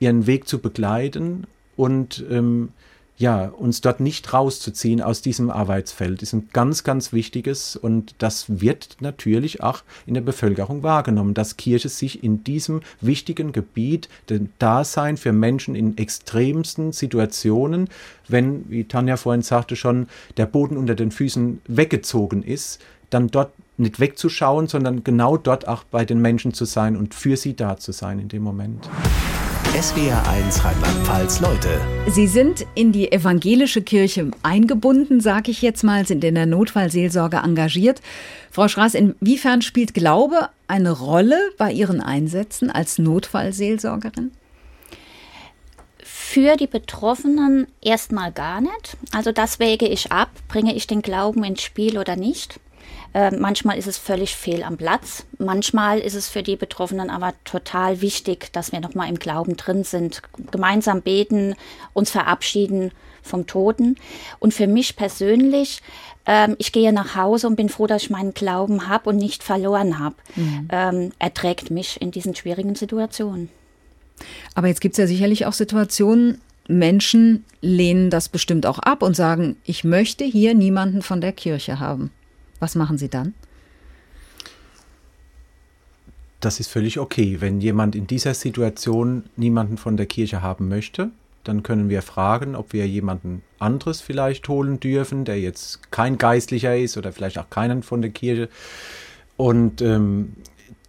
[0.00, 2.70] ihren Weg zu begleiten und ähm,
[3.18, 8.60] ja, uns dort nicht rauszuziehen aus diesem Arbeitsfeld ist ein ganz, ganz wichtiges und das
[8.60, 14.50] wird natürlich auch in der Bevölkerung wahrgenommen, dass Kirche sich in diesem wichtigen Gebiet, dem
[14.58, 17.88] Dasein für Menschen in extremsten Situationen,
[18.28, 23.52] wenn, wie Tanja vorhin sagte schon, der Boden unter den Füßen weggezogen ist, dann dort
[23.78, 27.76] nicht wegzuschauen, sondern genau dort auch bei den Menschen zu sein und für sie da
[27.78, 28.88] zu sein in dem Moment.
[29.76, 31.78] SWR1 Rheinland-Pfalz Leute.
[32.08, 37.36] Sie sind in die evangelische Kirche eingebunden, sage ich jetzt mal, sind in der Notfallseelsorge
[37.36, 38.00] engagiert.
[38.50, 44.32] Frau Schraß, inwiefern spielt Glaube eine Rolle bei Ihren Einsätzen als Notfallseelsorgerin?
[46.02, 48.96] Für die Betroffenen erstmal gar nicht.
[49.12, 50.30] Also das wäge ich ab.
[50.48, 52.60] Bringe ich den Glauben ins Spiel oder nicht?
[53.14, 55.24] Äh, manchmal ist es völlig fehl am Platz.
[55.38, 59.84] Manchmal ist es für die Betroffenen aber total wichtig, dass wir nochmal im Glauben drin
[59.84, 61.54] sind, gemeinsam beten,
[61.92, 62.92] uns verabschieden
[63.22, 63.96] vom Toten.
[64.38, 65.82] Und für mich persönlich,
[66.26, 69.42] ähm, ich gehe nach Hause und bin froh, dass ich meinen Glauben habe und nicht
[69.42, 70.16] verloren habe.
[70.34, 70.68] Mhm.
[70.70, 73.48] Ähm, er trägt mich in diesen schwierigen Situationen.
[74.54, 79.14] Aber jetzt gibt es ja sicherlich auch Situationen, Menschen lehnen das bestimmt auch ab und
[79.14, 82.10] sagen, ich möchte hier niemanden von der Kirche haben.
[82.60, 83.34] Was machen Sie dann?
[86.40, 87.40] Das ist völlig okay.
[87.40, 91.10] Wenn jemand in dieser Situation niemanden von der Kirche haben möchte,
[91.44, 96.76] dann können wir fragen, ob wir jemanden anderes vielleicht holen dürfen, der jetzt kein Geistlicher
[96.76, 98.48] ist oder vielleicht auch keinen von der Kirche.
[99.36, 100.34] Und ähm,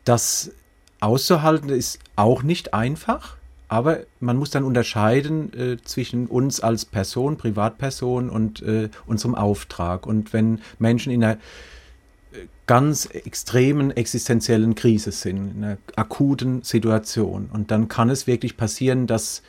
[0.03, 0.51] das
[0.99, 3.36] auszuhalten ist auch nicht einfach,
[3.69, 10.05] aber man muss dann unterscheiden äh, zwischen uns als Person, Privatperson und äh, unserem Auftrag.
[10.05, 17.49] Und wenn Menschen in einer äh, ganz extremen existenziellen Krise sind, in einer akuten Situation,
[17.51, 19.41] und dann kann es wirklich passieren, dass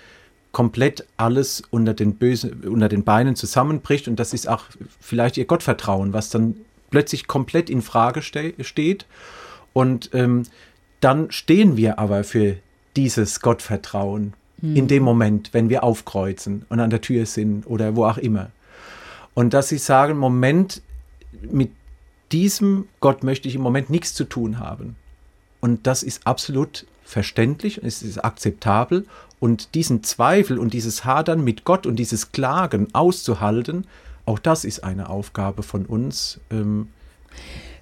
[0.50, 4.64] komplett alles unter den, bösen, unter den Beinen zusammenbricht und das ist auch
[4.98, 6.56] vielleicht ihr Gottvertrauen, was dann
[6.90, 9.06] plötzlich komplett in Frage ste steht.
[9.72, 10.44] Und ähm,
[11.00, 12.56] dann stehen wir aber für
[12.98, 14.76] dieses Gottvertrauen mhm.
[14.76, 18.50] in dem Moment, wenn wir aufkreuzen und an der Tür sind oder wo auch immer.
[19.34, 20.82] Und dass sie sagen, Moment,
[21.48, 21.70] mit
[22.32, 24.96] diesem Gott möchte ich im Moment nichts zu tun haben.
[25.60, 29.06] Und das ist absolut verständlich, es ist akzeptabel.
[29.38, 33.86] Und diesen Zweifel und dieses Hadern mit Gott und dieses Klagen auszuhalten,
[34.26, 36.40] auch das ist eine Aufgabe von uns.
[36.50, 36.88] Ähm,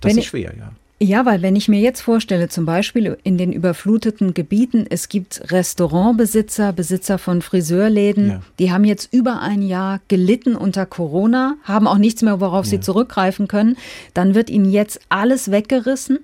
[0.02, 0.72] das Wenn ist schwer, ja.
[0.98, 5.52] Ja, weil wenn ich mir jetzt vorstelle, zum Beispiel in den überfluteten Gebieten, es gibt
[5.52, 8.40] Restaurantbesitzer, Besitzer von Friseurläden, ja.
[8.58, 12.70] die haben jetzt über ein Jahr gelitten unter Corona, haben auch nichts mehr, worauf ja.
[12.70, 13.76] sie zurückgreifen können,
[14.14, 16.20] dann wird ihnen jetzt alles weggerissen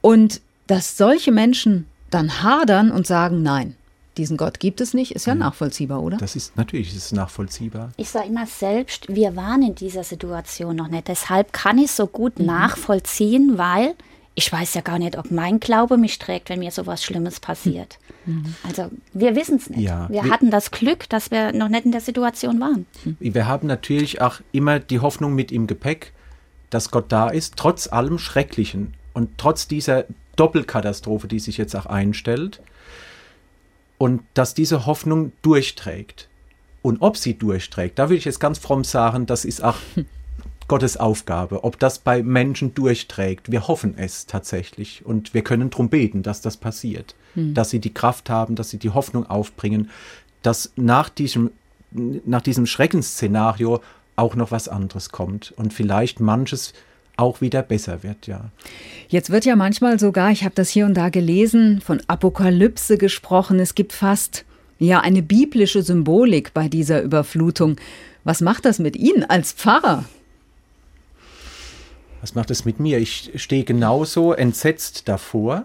[0.00, 3.76] und dass solche Menschen dann hadern und sagen, nein,
[4.16, 6.16] diesen Gott gibt es nicht, ist ja, ja, nachvollziehbar, oder?
[6.16, 7.92] Das ist natürlich ist nachvollziehbar.
[7.96, 11.08] Ich sage immer selbst, wir waren in dieser Situation noch nicht.
[11.08, 12.46] Deshalb kann ich so gut mhm.
[12.46, 13.94] nachvollziehen, weil
[14.34, 17.98] ich weiß ja gar nicht, ob mein Glaube mich trägt, wenn mir sowas Schlimmes passiert.
[18.26, 18.54] Mhm.
[18.66, 19.80] Also wir wissen es nicht.
[19.80, 22.86] Ja, wir, wir, hatten das Glück, dass wir noch nicht in der Situation waren.
[23.18, 26.12] Wir haben natürlich auch immer die Hoffnung mit im Gepäck,
[26.68, 30.04] dass Gott da ist, trotz allem Schrecklichen und trotz dieser
[30.36, 32.60] Doppelkatastrophe, die sich jetzt auch einstellt
[33.98, 36.28] und dass diese Hoffnung durchträgt.
[36.82, 39.76] Und ob sie durchträgt, da will ich jetzt ganz fromm sagen, das ist auch
[40.68, 43.50] Gottes Aufgabe, ob das bei Menschen durchträgt.
[43.50, 47.54] Wir hoffen es tatsächlich und wir können darum beten, dass das passiert, hm.
[47.54, 49.90] dass sie die Kraft haben, dass sie die Hoffnung aufbringen,
[50.42, 51.50] dass nach diesem,
[51.90, 53.80] nach diesem Schreckensszenario
[54.16, 56.72] auch noch was anderes kommt und vielleicht manches
[57.16, 58.50] auch wieder besser wird, ja.
[59.08, 63.58] Jetzt wird ja manchmal sogar, ich habe das hier und da gelesen, von Apokalypse gesprochen.
[63.60, 64.44] Es gibt fast
[64.78, 67.76] ja eine biblische Symbolik bei dieser Überflutung.
[68.24, 70.04] Was macht das mit Ihnen als Pfarrer?
[72.20, 72.98] Was macht es mit mir?
[72.98, 75.64] Ich stehe genauso entsetzt davor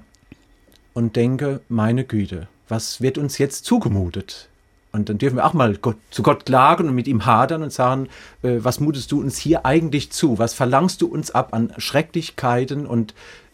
[0.94, 4.51] und denke, meine Güte, was wird uns jetzt zugemutet?
[4.92, 7.72] Und dann dürfen wir auch mal Gott, zu Gott klagen und mit ihm hadern und
[7.72, 8.10] sagen,
[8.44, 10.38] äh, was mutest du uns hier eigentlich zu?
[10.38, 12.86] Was verlangst du uns ab an Schrecklichkeiten?
[12.86, 13.14] Und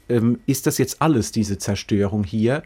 [0.10, 2.63] ähm, ist das jetzt alles, diese Zerstörung hier?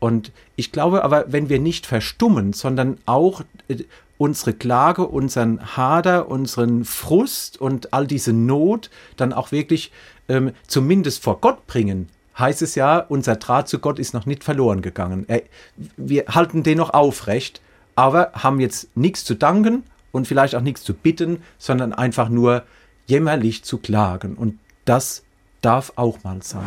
[0.00, 3.84] Und ich glaube aber, wenn wir nicht verstummen, sondern auch äh,
[4.18, 9.92] unsere Klage, unseren Hader, unseren Frust und all diese Not dann auch wirklich
[10.28, 14.44] ähm, zumindest vor Gott bringen, heißt es ja, unser Draht zu Gott ist noch nicht
[14.44, 15.24] verloren gegangen.
[15.28, 15.42] Er,
[15.96, 17.62] wir halten den noch aufrecht
[18.00, 22.62] aber haben jetzt nichts zu danken und vielleicht auch nichts zu bitten, sondern einfach nur
[23.06, 24.36] jämmerlich zu klagen.
[24.36, 25.22] Und das
[25.60, 26.64] darf auch mal sein.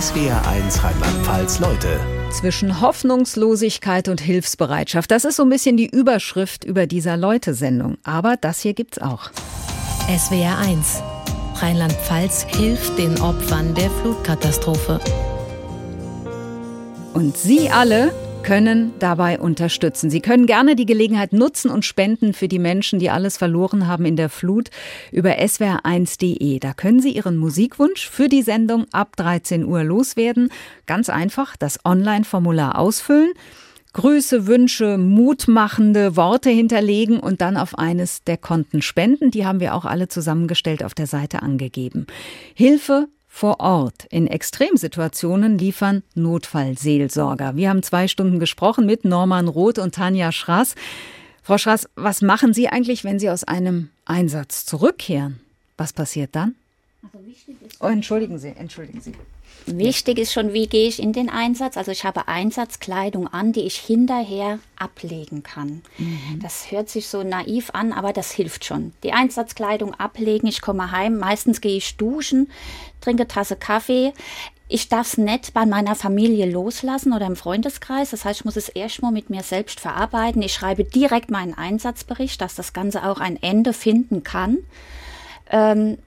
[0.00, 1.98] SWR 1 Rheinland-Pfalz Leute.
[2.30, 5.10] Zwischen Hoffnungslosigkeit und Hilfsbereitschaft.
[5.10, 7.98] Das ist so ein bisschen die Überschrift über dieser Leute-Sendung.
[8.04, 9.30] Aber das hier gibt's auch.
[10.16, 11.02] SWR 1.
[11.56, 15.00] Rheinland-Pfalz hilft den Opfern der Flutkatastrophe.
[17.14, 18.12] Und Sie alle
[18.46, 20.08] können dabei unterstützen.
[20.08, 24.04] Sie können gerne die Gelegenheit nutzen und spenden für die Menschen, die alles verloren haben
[24.04, 24.70] in der Flut
[25.10, 26.60] über swr1.de.
[26.60, 30.50] Da können Sie Ihren Musikwunsch für die Sendung ab 13 Uhr loswerden.
[30.86, 33.32] Ganz einfach das Online-Formular ausfüllen.
[33.94, 39.32] Grüße, Wünsche, mutmachende Worte hinterlegen und dann auf eines der Konten spenden.
[39.32, 42.06] Die haben wir auch alle zusammengestellt auf der Seite angegeben.
[42.54, 47.54] Hilfe vor Ort in Extremsituationen liefern Notfallseelsorger.
[47.54, 50.74] Wir haben zwei Stunden gesprochen mit Norman Roth und Tanja Schrass.
[51.42, 55.38] Frau Schrass, was machen Sie eigentlich, wenn Sie aus einem Einsatz zurückkehren?
[55.76, 56.54] Was passiert dann?
[57.12, 57.24] Also
[57.80, 59.12] oh, entschuldigen Sie, entschuldigen Sie.
[59.66, 61.76] Wichtig ist schon, wie gehe ich in den Einsatz.
[61.76, 65.82] Also ich habe Einsatzkleidung an, die ich hinterher ablegen kann.
[65.98, 66.40] Mhm.
[66.40, 68.92] Das hört sich so naiv an, aber das hilft schon.
[69.02, 72.48] Die Einsatzkleidung ablegen, ich komme heim, meistens gehe ich duschen,
[73.00, 74.12] trinke Tasse Kaffee.
[74.68, 78.10] Ich darf es nicht bei meiner Familie loslassen oder im Freundeskreis.
[78.10, 80.42] Das heißt, ich muss es erstmal mit mir selbst verarbeiten.
[80.42, 84.58] Ich schreibe direkt meinen Einsatzbericht, dass das Ganze auch ein Ende finden kann.
[85.50, 85.98] Ähm,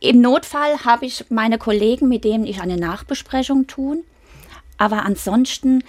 [0.00, 4.02] im Notfall habe ich meine Kollegen, mit denen ich eine Nachbesprechung tun.
[4.78, 5.84] Aber ansonsten,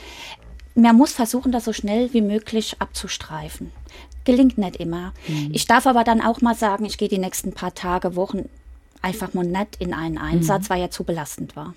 [0.76, 3.72] man muss versuchen, das so schnell wie möglich abzustreifen.
[4.26, 5.14] Gelingt nicht immer.
[5.28, 5.52] Mhm.
[5.54, 8.50] Ich darf aber dann auch mal sagen, ich gehe die nächsten paar Tage, Wochen
[9.02, 10.74] einfach mal nicht in einen Einsatz, mhm.
[10.74, 11.74] weil er zu belastend war.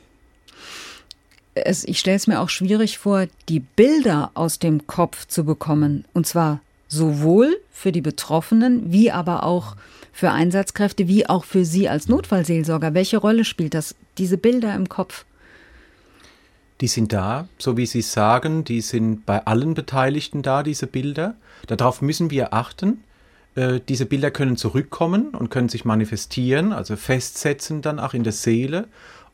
[1.54, 6.04] Es, ich stelle es mir auch schwierig vor, die Bilder aus dem Kopf zu bekommen.
[6.12, 9.76] Und zwar sowohl für die Betroffenen wie aber auch
[10.14, 12.94] für Einsatzkräfte wie auch für Sie als Notfallseelsorger?
[12.94, 15.24] Welche Rolle spielt das, diese Bilder im Kopf?
[16.80, 21.34] Die sind da, so wie Sie sagen, die sind bei allen Beteiligten da, diese Bilder.
[21.66, 23.02] Darauf müssen wir achten.
[23.56, 28.32] äh, diese Bilder können zurückkommen und können sich manifestieren, also festsetzen dann auch in der
[28.32, 28.86] Seele.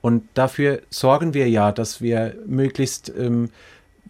[0.03, 3.51] Und dafür sorgen wir ja, dass wir möglichst, ähm,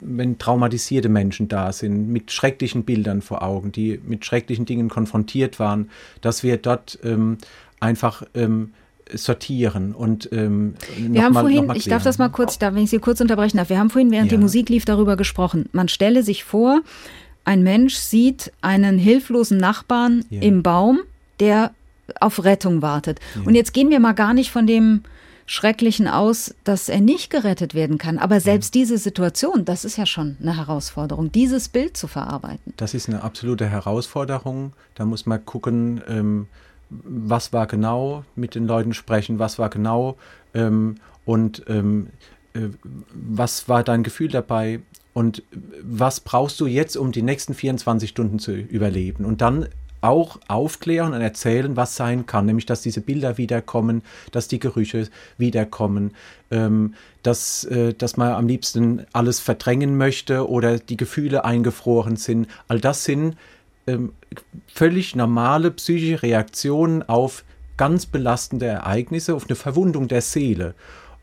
[0.00, 5.58] wenn traumatisierte Menschen da sind, mit schrecklichen Bildern vor Augen, die mit schrecklichen Dingen konfrontiert
[5.58, 7.38] waren, dass wir dort ähm,
[7.80, 8.72] einfach ähm,
[9.12, 12.90] sortieren und ähm, wir haben mal, vorhin, ich darf das mal kurz, da wenn ich
[12.90, 14.36] Sie kurz unterbrechen darf, wir haben vorhin, während ja.
[14.36, 15.68] die Musik lief, darüber gesprochen.
[15.72, 16.82] Man stelle sich vor,
[17.44, 20.42] ein Mensch sieht einen hilflosen Nachbarn ja.
[20.42, 21.00] im Baum,
[21.40, 21.72] der
[22.20, 23.18] auf Rettung wartet.
[23.34, 23.42] Ja.
[23.46, 25.02] Und jetzt gehen wir mal gar nicht von dem
[25.50, 28.18] Schrecklichen aus, dass er nicht gerettet werden kann.
[28.18, 32.72] Aber selbst diese Situation, das ist ja schon eine Herausforderung, dieses Bild zu verarbeiten.
[32.76, 34.74] Das ist eine absolute Herausforderung.
[34.94, 36.46] Da muss man gucken, ähm,
[36.88, 40.16] was war genau, mit den Leuten sprechen, was war genau
[40.54, 42.10] ähm, und ähm,
[42.54, 42.68] äh,
[43.12, 44.78] was war dein Gefühl dabei
[45.14, 45.42] und
[45.82, 49.24] was brauchst du jetzt, um die nächsten 24 Stunden zu überleben.
[49.24, 49.66] Und dann
[50.00, 55.08] auch aufklären und erzählen, was sein kann, nämlich dass diese Bilder wiederkommen, dass die Gerüche
[55.38, 56.12] wiederkommen,
[56.50, 62.48] ähm, dass, äh, dass man am liebsten alles verdrängen möchte oder die Gefühle eingefroren sind.
[62.68, 63.36] All das sind
[63.86, 64.12] ähm,
[64.72, 67.44] völlig normale psychische Reaktionen auf
[67.76, 70.74] ganz belastende Ereignisse, auf eine Verwundung der Seele.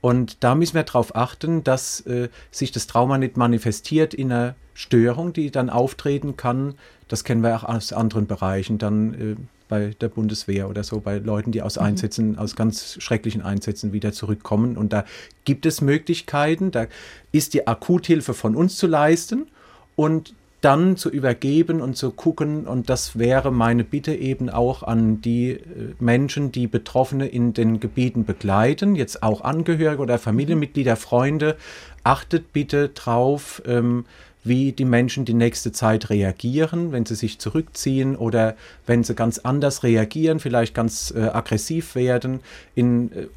[0.01, 4.55] Und da müssen wir darauf achten, dass äh, sich das Trauma nicht manifestiert in einer
[4.73, 6.75] Störung, die dann auftreten kann.
[7.07, 9.35] Das kennen wir auch aus anderen Bereichen, dann äh,
[9.67, 11.83] bei der Bundeswehr oder so, bei Leuten, die aus mhm.
[11.83, 14.77] Einsätzen, aus ganz schrecklichen Einsätzen wieder zurückkommen.
[14.77, 15.05] Und da
[15.45, 16.87] gibt es Möglichkeiten, da
[17.31, 19.47] ist die Akuthilfe von uns zu leisten
[19.95, 25.21] und dann zu übergeben und zu gucken, und das wäre meine Bitte eben auch an
[25.21, 25.59] die äh,
[25.99, 31.57] Menschen, die Betroffene in den Gebieten begleiten, jetzt auch Angehörige oder Familienmitglieder, Freunde,
[32.03, 34.05] achtet bitte drauf, ähm,
[34.43, 38.55] wie die Menschen die nächste Zeit reagieren, wenn sie sich zurückziehen oder
[38.85, 42.39] wenn sie ganz anders reagieren, vielleicht ganz äh, aggressiv werden,
[42.73, 43.27] in äh,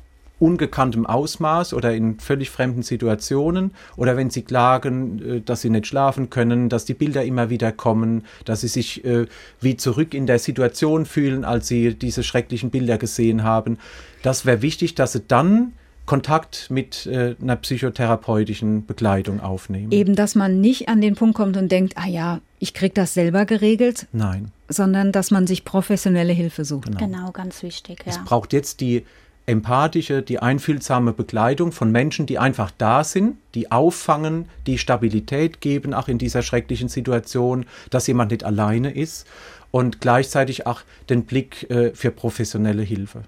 [0.40, 5.86] ungekanntem Ausmaß oder in völlig fremden Situationen oder wenn sie klagen, äh, dass sie nicht
[5.86, 9.26] schlafen können, dass die Bilder immer wieder kommen, dass sie sich äh,
[9.60, 13.78] wie zurück in der Situation fühlen, als sie diese schrecklichen Bilder gesehen haben.
[14.22, 15.72] Das wäre wichtig, dass sie dann
[16.06, 19.92] Kontakt mit äh, einer psychotherapeutischen Begleitung aufnehmen.
[19.92, 23.14] Eben, dass man nicht an den Punkt kommt und denkt, ah ja, ich kriege das
[23.14, 24.08] selber geregelt.
[24.10, 24.50] Nein.
[24.68, 26.86] Sondern dass man sich professionelle Hilfe sucht.
[26.86, 28.02] Genau, genau ganz wichtig.
[28.06, 28.10] Ja.
[28.10, 29.04] Es braucht jetzt die
[29.50, 35.92] empathische, die einfühlsame Begleitung von Menschen, die einfach da sind, die auffangen, die Stabilität geben,
[35.92, 39.26] auch in dieser schrecklichen Situation, dass jemand nicht alleine ist
[39.70, 43.24] und gleichzeitig auch den Blick äh, für professionelle Hilfe.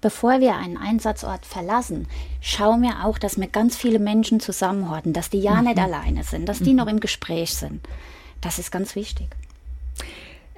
[0.00, 2.06] Bevor wir einen Einsatzort verlassen,
[2.40, 5.68] schauen wir auch, dass wir ganz viele Menschen zusammenhorten, dass die ja mhm.
[5.68, 6.76] nicht alleine sind, dass die mhm.
[6.76, 7.86] noch im Gespräch sind.
[8.40, 9.28] Das ist ganz wichtig.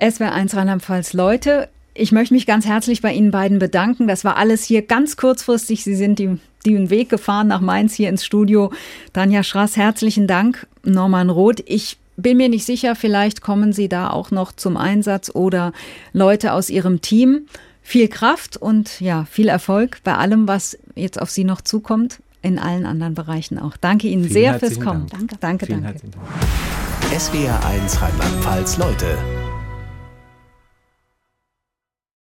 [0.00, 4.06] SWR 1 Rheinland-Pfalz Leute, ich möchte mich ganz herzlich bei Ihnen beiden bedanken.
[4.06, 5.84] Das war alles hier ganz kurzfristig.
[5.84, 8.72] Sie sind die, den Weg gefahren nach Mainz hier ins Studio.
[9.12, 10.66] Danja Schrass, herzlichen Dank.
[10.84, 15.30] Norman Roth, ich bin mir nicht sicher, vielleicht kommen Sie da auch noch zum Einsatz
[15.34, 15.72] oder
[16.12, 17.46] Leute aus Ihrem Team.
[17.82, 22.58] Viel Kraft und ja, viel Erfolg bei allem, was jetzt auf Sie noch zukommt, in
[22.58, 23.76] allen anderen Bereichen auch.
[23.76, 25.06] Danke Ihnen Vielen sehr fürs Kommen.
[25.08, 25.40] Dank.
[25.40, 26.00] Danke, danke.
[26.00, 27.18] danke.
[27.18, 29.18] SWR 1 Rheinland-Pfalz Leute